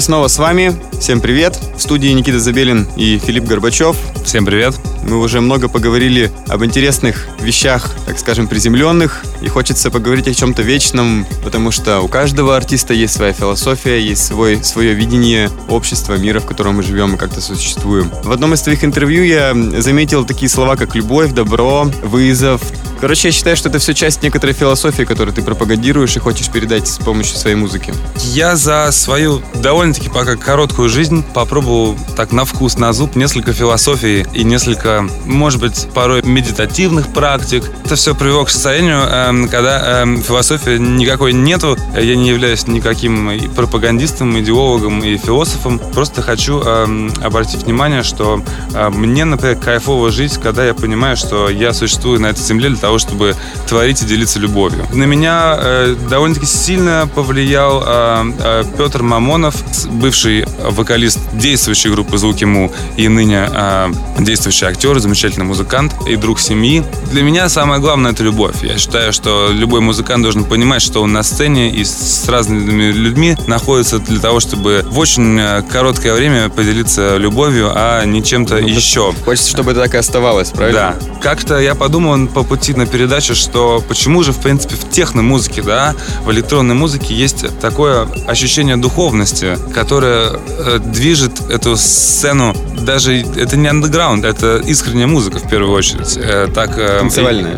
Снова 0.00 0.28
с 0.28 0.38
вами. 0.38 0.74
Всем 0.98 1.20
привет. 1.20 1.58
В 1.76 1.82
студии 1.82 2.08
Никита 2.08 2.38
Забелин 2.38 2.88
и 2.96 3.18
Филипп 3.18 3.44
Горбачев. 3.44 3.96
Всем 4.24 4.46
привет. 4.46 4.74
Мы 5.02 5.18
уже 5.18 5.40
много 5.40 5.68
поговорили 5.68 6.30
об 6.48 6.64
интересных 6.64 7.26
вещах, 7.40 7.92
так 8.06 8.18
скажем, 8.18 8.46
приземленных. 8.46 9.24
И 9.42 9.48
хочется 9.48 9.90
поговорить 9.90 10.28
о 10.28 10.34
чем-то 10.34 10.62
вечном, 10.62 11.26
потому 11.44 11.70
что 11.70 12.00
у 12.00 12.08
каждого 12.08 12.56
артиста 12.56 12.94
есть 12.94 13.14
своя 13.14 13.32
философия, 13.32 14.00
есть 14.00 14.24
свой, 14.24 14.62
свое 14.62 14.94
видение 14.94 15.50
общества, 15.68 16.14
мира, 16.14 16.40
в 16.40 16.46
котором 16.46 16.76
мы 16.76 16.82
живем 16.82 17.16
и 17.16 17.18
как-то 17.18 17.40
существуем. 17.40 18.10
В 18.22 18.30
одном 18.32 18.54
из 18.54 18.62
твоих 18.62 18.84
интервью 18.84 19.24
я 19.24 19.52
заметил 19.80 20.24
такие 20.24 20.48
слова, 20.48 20.76
как 20.76 20.94
любовь, 20.94 21.32
добро, 21.32 21.90
вызов, 22.02 22.62
Короче, 23.02 23.28
я 23.28 23.32
считаю, 23.32 23.56
что 23.56 23.68
это 23.68 23.80
все 23.80 23.94
часть 23.94 24.22
некоторой 24.22 24.54
философии, 24.54 25.02
которую 25.02 25.34
ты 25.34 25.42
пропагандируешь 25.42 26.14
и 26.14 26.20
хочешь 26.20 26.48
передать 26.48 26.86
с 26.86 26.98
помощью 26.98 27.36
своей 27.36 27.56
музыки. 27.56 27.92
Я 28.18 28.54
за 28.54 28.92
свою 28.92 29.42
довольно-таки 29.54 30.08
пока 30.08 30.36
короткую 30.36 30.88
жизнь 30.88 31.24
попробовал 31.34 31.96
так 32.14 32.30
на 32.30 32.44
вкус, 32.44 32.78
на 32.78 32.92
зуб 32.92 33.16
несколько 33.16 33.52
философий 33.54 34.24
и 34.32 34.44
несколько, 34.44 35.04
может 35.24 35.60
быть, 35.60 35.88
порой 35.92 36.22
медитативных 36.22 37.12
практик. 37.12 37.64
Это 37.84 37.96
все 37.96 38.14
привело 38.14 38.44
к 38.44 38.50
состоянию, 38.50 39.00
эм, 39.00 39.48
когда 39.48 40.02
эм, 40.02 40.22
философии 40.22 40.78
никакой 40.78 41.32
нету. 41.32 41.76
Я 41.96 42.14
не 42.14 42.28
являюсь 42.28 42.68
никаким 42.68 43.50
пропагандистом, 43.56 44.38
идеологом 44.38 45.02
и 45.02 45.16
философом. 45.16 45.80
Просто 45.80 46.22
хочу 46.22 46.60
эм, 46.60 47.12
обратить 47.20 47.64
внимание, 47.64 48.04
что 48.04 48.44
э, 48.74 48.90
мне, 48.90 49.24
например, 49.24 49.56
кайфово 49.56 50.12
жить, 50.12 50.38
когда 50.40 50.64
я 50.64 50.72
понимаю, 50.72 51.16
что 51.16 51.48
я 51.48 51.72
существую 51.72 52.20
на 52.20 52.26
этой 52.26 52.44
земле 52.44 52.68
для 52.68 52.78
того, 52.78 52.91
того, 52.92 52.98
чтобы 52.98 53.36
творить 53.66 54.02
и 54.02 54.04
делиться 54.04 54.38
любовью. 54.38 54.86
На 54.92 55.04
меня 55.04 55.56
э, 55.58 55.96
довольно-таки 56.10 56.46
сильно 56.46 57.08
повлиял 57.14 57.82
э, 57.86 58.32
э, 58.38 58.64
Петр 58.76 59.02
Мамонов, 59.02 59.54
бывший 59.90 60.44
вокалист 60.70 61.18
действующей 61.32 61.90
группы 61.90 62.18
«Звуки 62.18 62.44
Му» 62.44 62.70
и 62.96 63.08
ныне 63.08 63.48
э, 63.50 63.92
действующий 64.18 64.66
актер, 64.66 64.98
замечательный 64.98 65.46
музыкант 65.46 65.94
и 66.06 66.16
друг 66.16 66.38
семьи. 66.38 66.84
Для 67.10 67.22
меня 67.22 67.48
самое 67.48 67.80
главное— 67.80 68.12
это 68.12 68.22
любовь. 68.24 68.56
Я 68.62 68.76
считаю, 68.76 69.12
что 69.12 69.48
любой 69.50 69.80
музыкант 69.80 70.22
должен 70.22 70.44
понимать, 70.44 70.82
что 70.82 71.02
он 71.02 71.12
на 71.12 71.22
сцене 71.22 71.70
и 71.70 71.84
с 71.84 72.28
разными 72.28 72.92
людьми 72.92 73.36
находится 73.46 74.00
для 74.00 74.20
того, 74.20 74.40
чтобы 74.40 74.84
в 74.86 74.98
очень 74.98 75.38
э, 75.40 75.62
короткое 75.62 76.12
время 76.14 76.50
поделиться 76.50 77.16
любовью, 77.16 77.70
а 77.74 78.04
не 78.04 78.22
чем-то 78.22 78.58
ну, 78.58 78.68
еще. 78.68 79.14
Хочется, 79.24 79.48
чтобы 79.48 79.70
это 79.70 79.80
так 79.80 79.94
и 79.94 79.96
оставалось, 79.96 80.50
правильно? 80.50 80.94
Да. 81.00 81.20
Как-то 81.22 81.58
я 81.58 81.74
подумал 81.74 82.26
по 82.26 82.42
пути 82.42 82.74
на 82.82 82.86
передачу, 82.86 83.34
что 83.34 83.82
почему 83.88 84.22
же, 84.24 84.32
в 84.32 84.38
принципе, 84.38 84.74
в 84.74 84.90
техно-музыке, 84.90 85.62
да, 85.62 85.94
в 86.24 86.32
электронной 86.32 86.74
музыке 86.74 87.14
есть 87.14 87.46
такое 87.60 88.08
ощущение 88.26 88.76
духовности, 88.76 89.56
которое 89.72 90.30
э, 90.32 90.78
движет 90.84 91.32
эту 91.48 91.76
сцену. 91.76 92.54
Даже 92.80 93.14
это 93.36 93.56
не 93.56 93.68
андеграунд, 93.68 94.24
это 94.24 94.56
искренняя 94.58 95.06
музыка 95.06 95.38
в 95.38 95.48
первую 95.48 95.72
очередь. 95.72 96.16
Э, 96.16 96.48
так, 96.52 96.76
э, 96.76 97.02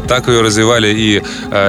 И, 0.05 0.09
так 0.09 0.29
ее 0.29 0.43
развивали 0.43 0.89
и 0.95 1.23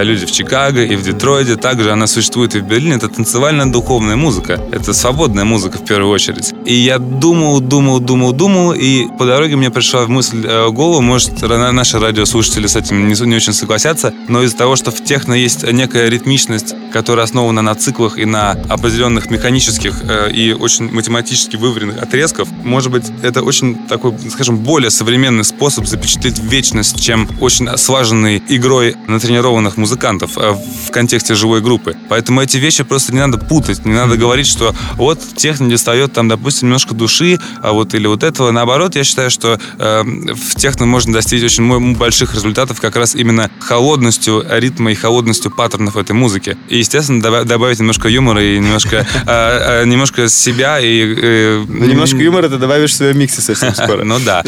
люди 0.03 0.25
в 0.25 0.31
Чикаго, 0.31 0.83
и 0.83 0.95
в 0.95 1.03
Детройде. 1.03 1.55
Также 1.55 1.91
она 1.91 2.07
существует 2.07 2.55
и 2.55 2.59
в 2.59 2.63
Берлине. 2.63 2.95
Это 2.95 3.07
танцевальная 3.07 3.67
духовная 3.67 4.17
музыка. 4.17 4.59
Это 4.71 4.93
свободная 4.93 5.45
музыка 5.45 5.77
в 5.77 5.85
первую 5.85 6.11
очередь. 6.11 6.53
И 6.65 6.73
я 6.73 6.99
думал, 6.99 7.61
думал, 7.61 7.99
думал, 7.99 8.33
думал, 8.33 8.73
и 8.73 9.07
по 9.17 9.25
дороге 9.25 9.55
мне 9.55 9.69
пришла 9.69 10.05
мысль 10.07 10.45
э, 10.45 10.67
в 10.67 10.73
голову, 10.73 11.01
может, 11.01 11.41
наши 11.41 11.99
радиослушатели 11.99 12.67
с 12.67 12.75
этим 12.75 13.07
не, 13.07 13.13
не 13.25 13.35
очень 13.35 13.44
согласятся, 13.53 14.13
но 14.27 14.43
из-за 14.43 14.57
того, 14.57 14.75
что 14.75 14.91
в 14.91 15.03
техно 15.03 15.33
есть 15.33 15.63
некая 15.63 16.09
ритмичность, 16.09 16.75
которая 16.91 17.25
основана 17.25 17.61
на 17.61 17.75
циклах 17.75 18.17
и 18.17 18.25
на 18.25 18.51
определенных 18.69 19.29
механических 19.29 20.01
э, 20.03 20.31
и 20.31 20.53
очень 20.53 20.91
математически 20.91 21.55
выверенных 21.55 22.01
отрезков, 22.01 22.47
может 22.63 22.91
быть, 22.91 23.05
это 23.21 23.41
очень 23.43 23.75
такой, 23.87 24.13
скажем, 24.29 24.57
более 24.57 24.89
современный 24.89 25.43
способ 25.43 25.85
запечатлеть 25.85 26.39
вечность, 26.39 27.01
чем 27.01 27.27
очень 27.41 27.77
слаженной 27.77 28.41
игрой 28.47 28.95
натренированных 29.07 29.77
музыкантов 29.77 30.37
э, 30.37 30.53
в 30.87 30.91
контексте 30.91 31.35
живой 31.35 31.61
группы. 31.61 31.95
Поэтому 32.09 32.41
эти 32.41 32.57
вещи 32.57 32.83
просто 32.83 33.13
не 33.13 33.19
надо 33.19 33.37
путать, 33.37 33.85
не 33.85 33.93
надо 33.93 34.17
говорить, 34.17 34.47
что 34.47 34.75
вот 34.93 35.19
техно 35.35 35.69
достает 35.69 36.13
там, 36.13 36.27
допустим, 36.27 36.67
немножко 36.67 36.93
души, 36.93 37.39
а 37.61 37.73
вот 37.73 37.93
или 37.93 38.07
вот 38.07 38.23
этого. 38.23 38.51
Наоборот, 38.51 38.95
я 38.95 39.03
считаю, 39.03 39.29
что 39.29 39.59
э, 39.77 40.03
в 40.03 40.55
техно 40.55 40.85
можно 40.85 41.13
достичь 41.13 41.43
очень 41.43 41.95
больших 41.95 42.33
результатов 42.33 42.79
как 42.79 42.95
раз 42.95 43.15
именно 43.25 43.49
холодностью 43.59 44.45
ритма 44.47 44.91
и 44.91 44.95
холодностью 44.95 45.51
паттернов 45.51 45.97
этой 45.97 46.11
музыки. 46.11 46.57
И, 46.69 46.77
естественно, 46.77 47.43
добавить 47.43 47.79
немножко 47.79 48.07
юмора 48.07 48.43
и 48.43 48.59
немножко, 48.59 49.05
а, 49.25 49.81
а, 49.81 49.85
немножко 49.85 50.29
себя 50.29 50.79
и... 50.79 51.63
Ну, 51.67 51.85
немножко 51.85 52.17
юмора 52.17 52.49
ты 52.49 52.57
добавишь 52.57 52.91
в 52.91 52.95
своем 52.95 53.17
миксе 53.17 53.41
совсем 53.41 53.73
скоро. 53.75 54.03
Ну 54.03 54.19
да, 54.19 54.43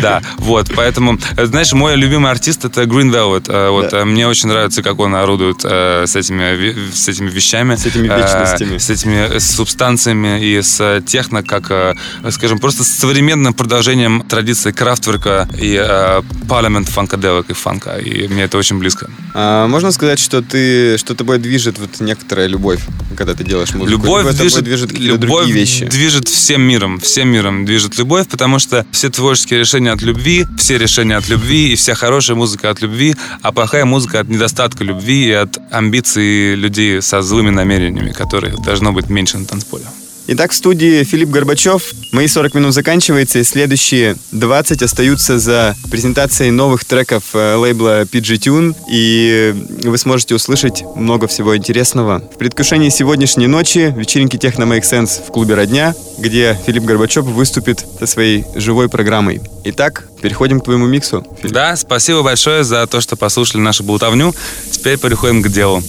да. 0.00 0.22
Вот, 0.38 0.70
поэтому, 0.76 1.18
знаешь, 1.36 1.72
мой 1.72 1.96
любимый 1.96 2.30
артист 2.30 2.64
это 2.64 2.82
Green 2.84 3.10
Velvet. 3.10 3.70
Вот, 3.70 3.92
мне 4.04 4.28
очень 4.28 4.48
нравится, 4.48 4.82
как 4.82 5.00
он 5.00 5.14
орудует 5.14 5.64
с 5.64 6.14
этими, 6.14 6.92
с 6.92 7.08
этими 7.08 7.28
вещами. 7.28 7.74
С 7.74 7.86
этими 7.86 8.06
вечностями. 8.06 8.78
С 8.78 8.90
этими 8.90 9.38
субстанциями 9.38 10.40
и 10.40 10.62
с 10.62 11.02
техно, 11.04 11.42
как, 11.42 11.96
скажем, 12.30 12.60
просто 12.60 12.84
с 12.84 12.88
современным 12.88 13.54
продолжением 13.54 14.22
традиции 14.22 14.70
крафтверка 14.70 15.48
и 15.58 16.20
парламент 16.48 16.88
фанкаделок 16.88 17.50
и 17.50 17.54
фанка. 17.54 17.96
И 17.96 18.19
мне 18.28 18.44
это 18.44 18.58
очень 18.58 18.78
близко. 18.78 19.10
А, 19.34 19.66
можно 19.66 19.92
сказать, 19.92 20.18
что 20.18 20.42
ты, 20.42 20.96
что 20.98 21.14
тобой 21.14 21.38
движет 21.38 21.78
вот 21.78 22.00
некоторая 22.00 22.46
любовь, 22.46 22.80
когда 23.16 23.34
ты 23.34 23.44
делаешь 23.44 23.72
музыку? 23.74 23.90
Любовь 23.90 24.24
Либо 24.24 24.36
движет, 24.36 24.64
движет 24.64 24.92
любовь 24.92 25.20
другие 25.20 25.52
вещи? 25.52 25.86
движет 25.86 26.28
всем 26.28 26.62
миром, 26.62 27.00
всем 27.00 27.28
миром 27.28 27.64
движет 27.64 27.98
любовь, 27.98 28.28
потому 28.28 28.58
что 28.58 28.86
все 28.90 29.10
творческие 29.10 29.60
решения 29.60 29.92
от 29.92 30.02
любви, 30.02 30.46
все 30.58 30.78
решения 30.78 31.16
от 31.16 31.28
любви, 31.28 31.72
и 31.72 31.76
вся 31.76 31.94
хорошая 31.94 32.36
музыка 32.36 32.70
от 32.70 32.82
любви, 32.82 33.14
а 33.42 33.52
плохая 33.52 33.84
музыка 33.84 34.20
от 34.20 34.28
недостатка 34.28 34.84
любви 34.84 35.26
и 35.26 35.32
от 35.32 35.58
амбиций 35.70 36.54
людей 36.54 37.02
со 37.02 37.22
злыми 37.22 37.50
намерениями, 37.50 38.12
которых 38.12 38.62
должно 38.62 38.92
быть 38.92 39.08
меньше 39.08 39.38
на 39.38 39.46
танцполе. 39.46 39.84
Итак, 40.32 40.52
в 40.52 40.54
студии 40.54 41.02
Филипп 41.02 41.30
Горбачев. 41.30 41.92
Мои 42.12 42.28
40 42.28 42.54
минут 42.54 42.72
заканчиваются, 42.72 43.40
и 43.40 43.42
следующие 43.42 44.14
20 44.30 44.80
остаются 44.80 45.40
за 45.40 45.74
презентацией 45.90 46.52
новых 46.52 46.84
треков 46.84 47.34
э, 47.34 47.56
лейбла 47.56 48.02
PG 48.02 48.38
Tune, 48.38 48.76
и 48.88 49.52
вы 49.82 49.98
сможете 49.98 50.36
услышать 50.36 50.84
много 50.94 51.26
всего 51.26 51.56
интересного. 51.56 52.20
В 52.32 52.38
предвкушении 52.38 52.90
сегодняшней 52.90 53.48
ночи 53.48 53.92
вечеринки 53.96 54.36
Техно 54.36 54.62
Make 54.62 54.82
Sense 54.82 55.20
в 55.26 55.32
клубе 55.32 55.56
«Родня», 55.56 55.96
где 56.16 56.56
Филипп 56.64 56.84
Горбачев 56.84 57.24
выступит 57.24 57.84
со 57.98 58.06
своей 58.06 58.44
живой 58.54 58.88
программой. 58.88 59.40
Итак, 59.64 60.06
переходим 60.22 60.60
к 60.60 60.64
твоему 60.64 60.86
миксу. 60.86 61.26
Да, 61.42 61.74
спасибо 61.74 62.22
большое 62.22 62.62
за 62.62 62.86
то, 62.86 63.00
что 63.00 63.16
послушали 63.16 63.62
нашу 63.62 63.82
болтовню. 63.82 64.32
Теперь 64.70 64.96
переходим 64.96 65.42
к 65.42 65.48
делу. 65.48 65.82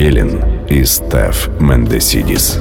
Забелин 0.00 0.40
и 0.66 0.82
Стеф 0.84 1.50
Мендесидис. 1.60 2.58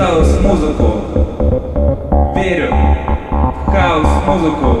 Хаос-музыку? 0.00 1.02
Верю 2.34 2.72
в 2.72 3.70
хаос-музыку. 3.70 4.79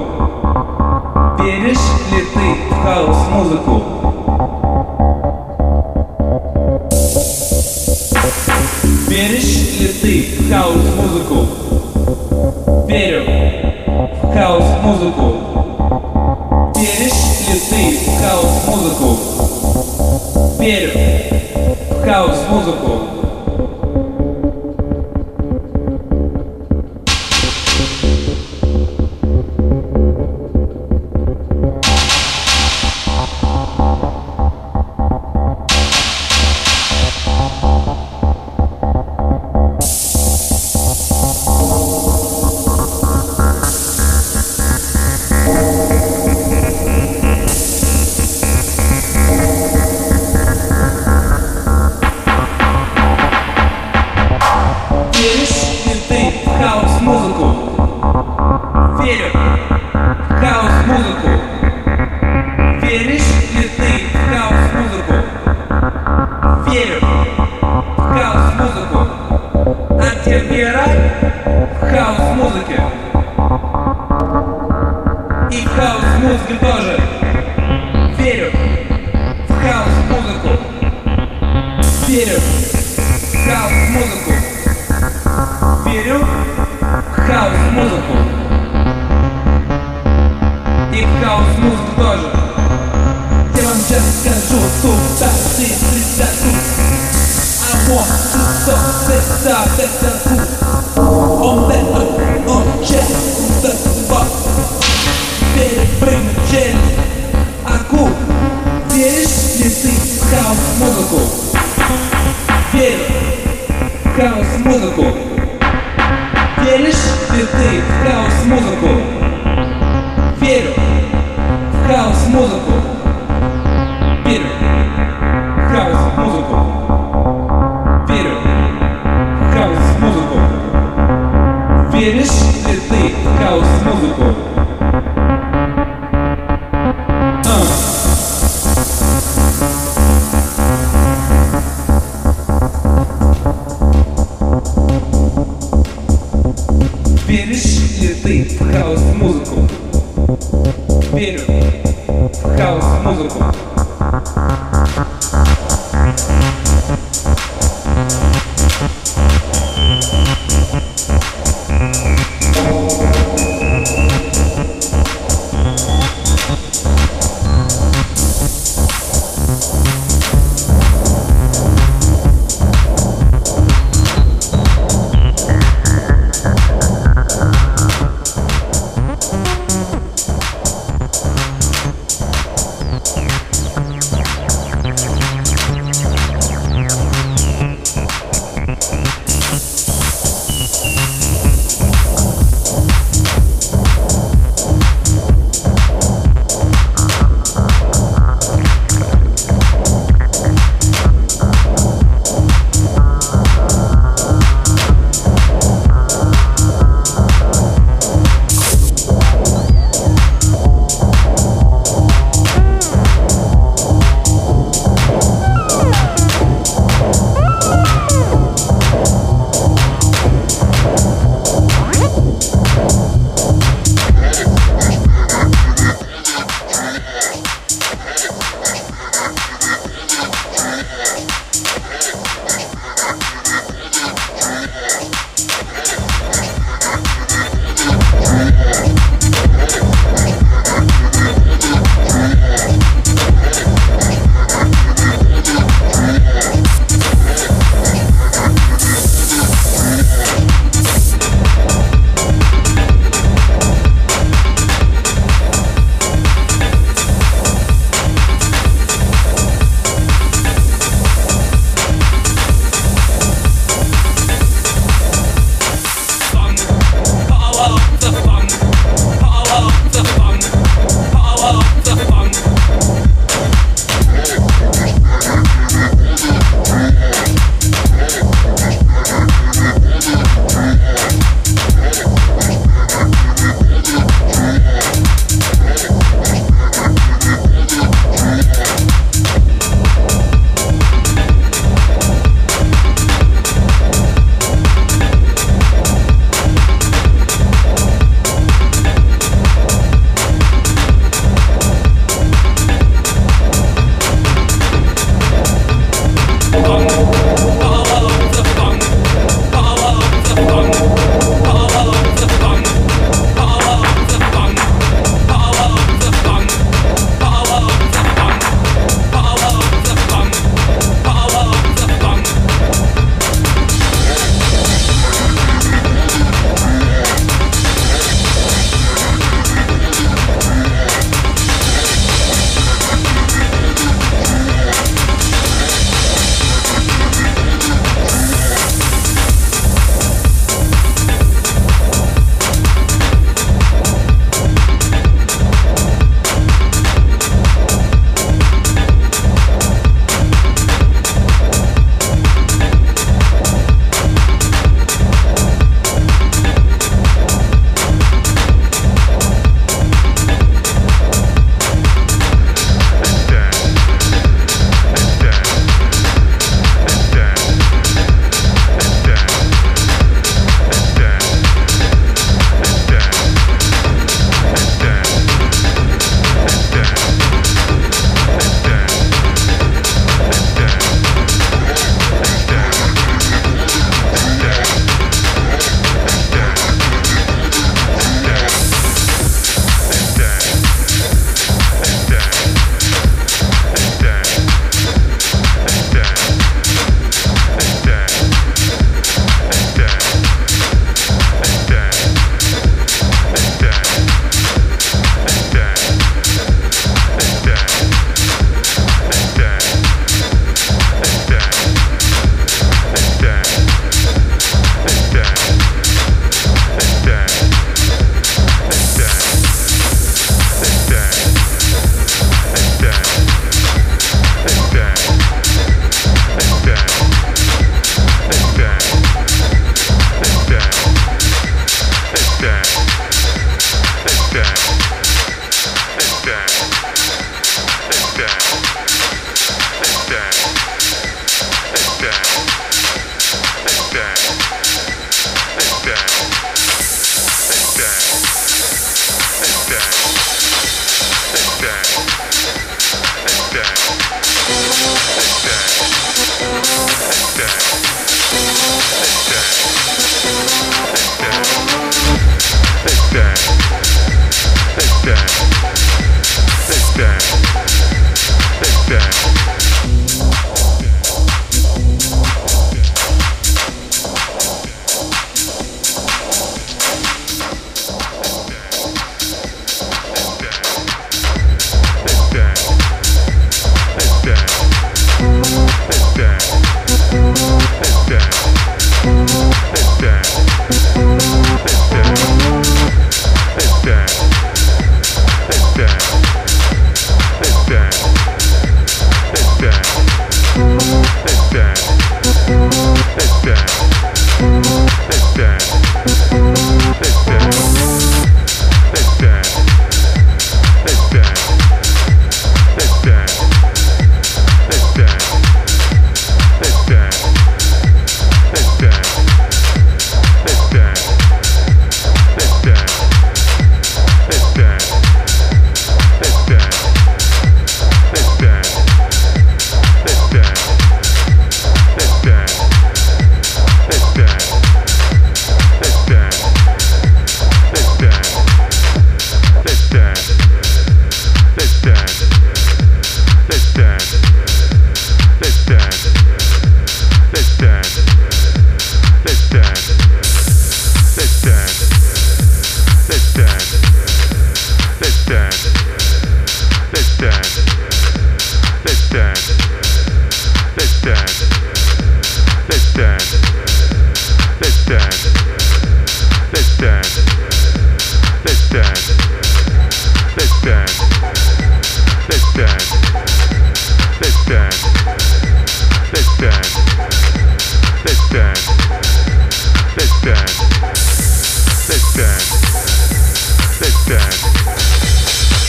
dance. 584.10 584.42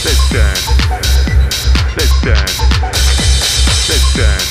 Let's 0.04 0.24
dance. 0.34 0.66
Let's 1.96 2.14
dance. 2.22 2.58
Let's 3.88 4.06
dance. 4.16 4.50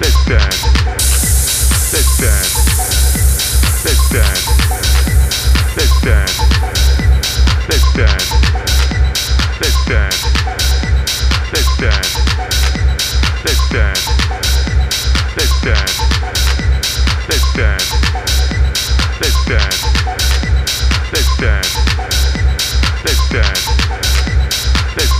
Let's 0.00 0.18
dance. 0.30 0.62
Let's 1.92 2.10
dance. 2.22 2.54
Let's 3.82 4.02
dance. 4.10 4.46
Let's 5.76 5.96
dance. 6.02 6.38
Let's 7.68 7.86
dance. 7.94 8.30
Let's 9.60 9.78
dance. 9.82 10.22
Let's 11.50 11.70
dance. 11.82 12.10
Let's 13.44 13.62
dance. 13.72 14.06
Let's 15.36 15.54
dance. 15.62 15.98
Let's 17.28 17.46
dance. 17.56 17.88
Let's 19.20 19.38
dance. 19.46 19.81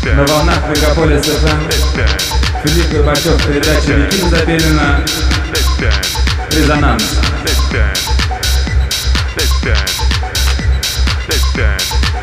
На 0.05 0.27
волнах 0.27 0.59
Мегаполис 0.69 1.23
ФМ 1.25 1.71
Филипп 2.65 2.91
Горбачев, 2.93 3.47
передача 3.47 3.95
Никита 3.95 4.29
Запелина 4.31 5.05
Резонанс. 6.51 7.05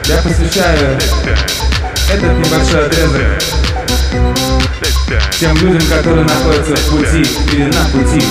Я 0.05 0.17
посвящаю 0.17 0.97
этот 2.11 2.37
небольшой 2.37 2.85
отрезок 2.85 3.43
тем 5.39 5.55
людям, 5.57 5.87
которые 5.87 6.25
находятся 6.25 6.75
в 6.75 6.89
пути 6.91 7.25
или 7.53 7.65
на 7.65 7.85
пути. 7.85 8.25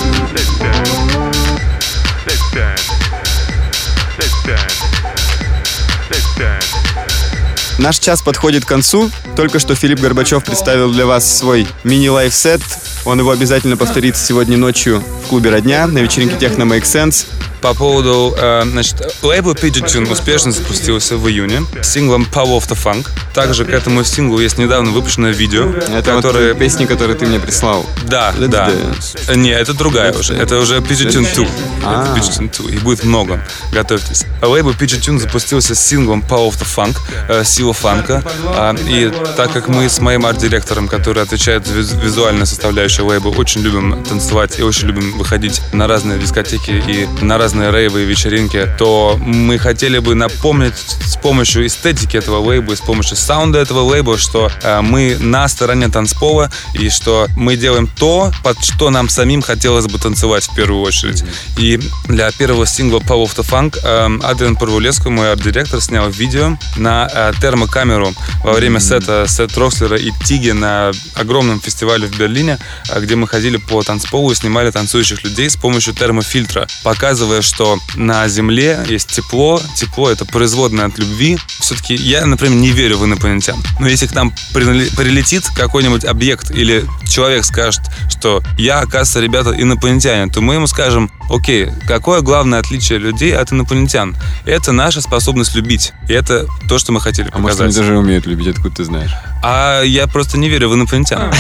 Наш 7.79 7.99
час 7.99 8.23
подходит 8.23 8.65
к 8.65 8.69
концу. 8.69 9.11
Только 9.39 9.61
что 9.61 9.77
Филипп 9.77 10.01
Горбачев 10.01 10.43
представил 10.43 10.91
для 10.91 11.07
вас 11.07 11.39
свой 11.39 11.69
мини-лайф-сет. 11.85 12.61
Он 13.05 13.21
его 13.21 13.31
обязательно 13.31 13.77
повторит 13.77 14.17
сегодня 14.17 14.57
ночью 14.57 15.01
в 15.23 15.29
клубе 15.29 15.51
«Родня» 15.51 15.87
на 15.87 15.99
вечеринке 15.99 16.35
«Техно 16.37 16.65
Make 16.65 16.83
Sense». 16.83 17.25
По 17.61 17.75
поводу, 17.75 18.35
э, 18.39 18.63
значит, 18.71 18.97
лейбл 19.23 19.53
Pidgeot 19.53 19.87
Tune 19.87 20.11
успешно 20.11 20.53
запустился 20.53 21.17
в 21.17 21.29
июне 21.29 21.63
с 21.83 21.89
синглом 21.89 22.27
Power 22.33 22.59
of 22.59 22.69
the 22.69 22.77
Funk. 22.81 23.07
Также 23.35 23.65
к 23.65 23.71
этому 23.71 24.05
синглу 24.05 24.39
есть 24.41 24.59
недавно 24.59 24.91
выпущенное 24.93 25.33
видео, 25.33 25.69
Это 25.71 26.15
которое... 26.15 26.53
вот 26.53 26.59
песни, 26.61 26.87
которые 26.87 27.17
ты 27.17 27.27
мне 27.27 27.41
прислал. 27.41 27.85
Да, 28.07 28.33
Let's 28.39 28.49
да. 28.49 28.69
Dance. 28.71 29.37
Не, 29.37 29.51
это 29.51 29.75
другая 29.75 30.13
уже. 30.13 30.35
Это 30.35 30.59
уже 30.59 30.79
Pidgeot 30.79 31.11
Tune 31.11 31.35
2. 31.35 31.47
А. 31.85 32.03
Это 32.05 32.21
Pidgeot 32.21 32.39
Tune 32.51 32.63
2. 32.69 32.71
Их 32.75 32.83
будет 32.83 33.05
много. 33.05 33.45
Готовьтесь. 33.73 34.25
Лейбл 34.43 34.71
Pidgeot 34.71 35.01
Tune 35.01 35.19
запустился 35.19 35.75
с 35.75 35.81
синглом 35.85 36.25
Power 36.29 36.51
of 36.51 36.59
the 36.61 36.67
Funk, 36.77 36.97
э, 37.29 37.45
Сила 37.45 37.73
фанка. 37.73 38.23
А, 38.47 38.75
И 38.89 39.13
так 39.37 39.53
как 39.53 39.69
мы 39.69 39.89
с 39.89 39.99
моим 40.01 40.25
арт-директором, 40.27 40.87
который 40.89 41.23
отвечает 41.23 41.67
за 41.67 41.75
визу- 41.75 42.01
визуальную 42.01 42.47
составляющую 42.47 43.07
лейбла, 43.07 43.31
очень 43.31 43.63
любим 43.63 44.05
танцевать 44.05 44.59
и 44.59 44.63
очень 44.63 44.87
любим 44.89 45.17
выходить 45.19 45.61
на 45.73 45.87
разные 45.89 46.19
дискотеки 46.19 46.71
и 46.87 47.09
на 47.25 47.37
разные 47.39 47.48
рейвы 47.55 48.03
и 48.03 48.05
вечеринки, 48.05 48.69
то 48.79 49.19
мы 49.21 49.59
хотели 49.59 49.99
бы 49.99 50.15
напомнить 50.15 50.75
с 50.77 51.17
помощью 51.17 51.67
эстетики 51.67 52.17
этого 52.17 52.39
лейбла, 52.39 52.75
с 52.75 52.81
помощью 52.81 53.17
саунда 53.17 53.59
этого 53.59 53.81
лейбла, 53.81 54.19
что 54.19 54.51
э, 54.63 54.81
мы 54.81 55.17
на 55.19 55.49
стороне 55.49 55.89
танцпола 55.89 56.51
и 56.75 56.89
что 56.91 57.27
мы 57.37 57.57
делаем 57.57 57.87
то, 57.87 58.33
под 58.43 58.63
что 58.65 58.91
нам 58.91 59.09
самим 59.09 59.43
хотелось 59.43 59.87
бы 59.87 59.99
танцевать 59.99 60.45
в 60.45 60.55
первую 60.55 60.83
очередь. 60.83 61.25
И 61.57 61.81
для 62.07 62.31
первого 62.33 62.67
сингла 62.67 62.99
Power 62.99 63.25
of 63.25 63.37
the 63.37 63.49
Funk 63.49 63.79
Адриан 64.23 64.57
Парвулеско, 64.57 65.11
мой 65.11 65.33
арт-директор, 65.33 65.81
снял 65.81 66.09
видео 66.11 66.57
на 66.77 67.09
э, 67.13 67.33
термокамеру 67.41 68.13
во 68.43 68.53
время 68.53 68.81
сета 68.81 69.27
Сет 69.29 69.57
Рокслера 69.57 69.97
и 69.97 70.11
Тиги 70.25 70.51
на 70.51 70.93
огромном 71.15 71.61
фестивале 71.61 72.07
в 72.07 72.17
Берлине, 72.17 72.59
э, 72.91 73.01
где 73.01 73.17
мы 73.17 73.27
ходили 73.27 73.57
по 73.57 73.83
танцполу 73.83 74.31
и 74.31 74.35
снимали 74.35 74.71
танцующих 74.71 75.25
людей 75.25 75.51
с 75.51 75.57
помощью 75.57 75.95
термофильтра, 75.95 76.67
показывая, 76.83 77.38
что 77.43 77.79
на 77.95 78.29
Земле 78.29 78.85
есть 78.89 79.09
тепло, 79.09 79.61
тепло— 79.77 80.11
это 80.11 80.25
производное 80.25 80.87
от 80.87 80.99
любви. 80.99 81.39
Все-таки 81.61 81.95
я, 81.95 82.25
например, 82.27 82.57
не 82.57 82.71
верю 82.71 82.99
в 82.99 83.05
инопланетян. 83.05 83.57
Но 83.81 83.89
если 83.89 84.07
к 84.07 84.15
нам 84.15 84.33
приле- 84.55 84.95
прилетит 84.97 85.45
какой-нибудь 85.57 86.05
объект 86.05 86.51
или 86.51 86.85
человек 87.09 87.45
скажет, 87.45 87.83
что 88.11 88.43
я, 88.59 88.79
оказывается, 88.81 89.21
ребята, 89.21 89.55
инопланетяне, 89.59 90.31
то 90.33 90.41
мы 90.41 90.55
ему 90.55 90.67
скажем, 90.67 91.11
окей, 91.31 91.69
какое 91.87 92.21
главное 92.21 92.59
отличие 92.61 92.99
людей 92.99 93.35
от 93.37 93.53
инопланетян? 93.53 94.17
Это 94.45 94.73
наша 94.73 95.01
способность 95.01 95.55
любить. 95.55 95.93
И 96.09 96.13
это 96.13 96.47
то, 96.69 96.79
что 96.79 96.93
мы 96.93 97.01
хотели 97.01 97.29
А 97.33 97.39
может, 97.39 97.61
они 97.61 97.69
показать. 97.69 97.87
даже 97.87 97.99
умеют 97.99 98.27
любить, 98.27 98.49
откуда 98.49 98.75
ты 98.77 98.85
знаешь? 98.85 99.11
А 99.43 99.83
я 99.83 100.07
просто 100.07 100.39
не 100.39 100.49
верю 100.49 100.69
в 100.69 100.75
инопланетян. 100.75 101.33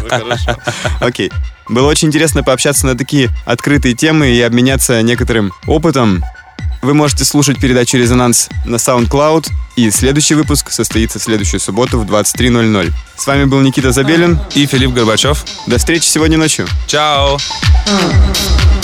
Окей. 1.00 1.30
Было 1.68 1.88
очень 1.88 2.08
интересно 2.08 2.42
пообщаться 2.42 2.86
на 2.86 2.96
такие 2.96 3.30
открытые 3.44 3.94
темы 3.94 4.30
и 4.30 4.40
обменяться 4.40 5.02
некоторым 5.02 5.52
опытом. 5.66 6.24
Вы 6.80 6.94
можете 6.94 7.24
слушать 7.24 7.60
передачу 7.60 7.96
«Резонанс» 7.96 8.48
на 8.64 8.76
SoundCloud, 8.76 9.48
и 9.76 9.90
следующий 9.90 10.34
выпуск 10.34 10.70
состоится 10.70 11.18
в 11.18 11.22
следующую 11.22 11.60
субботу 11.60 11.98
в 11.98 12.04
23.00. 12.04 12.92
С 13.16 13.26
вами 13.26 13.44
был 13.44 13.60
Никита 13.60 13.90
Забелин. 13.90 14.38
И 14.54 14.64
Филипп 14.64 14.92
Горбачев. 14.92 15.44
До 15.66 15.78
встречи 15.78 16.04
сегодня 16.04 16.38
ночью. 16.38 16.66
Чао! 16.86 17.36
Uh, 17.36 18.77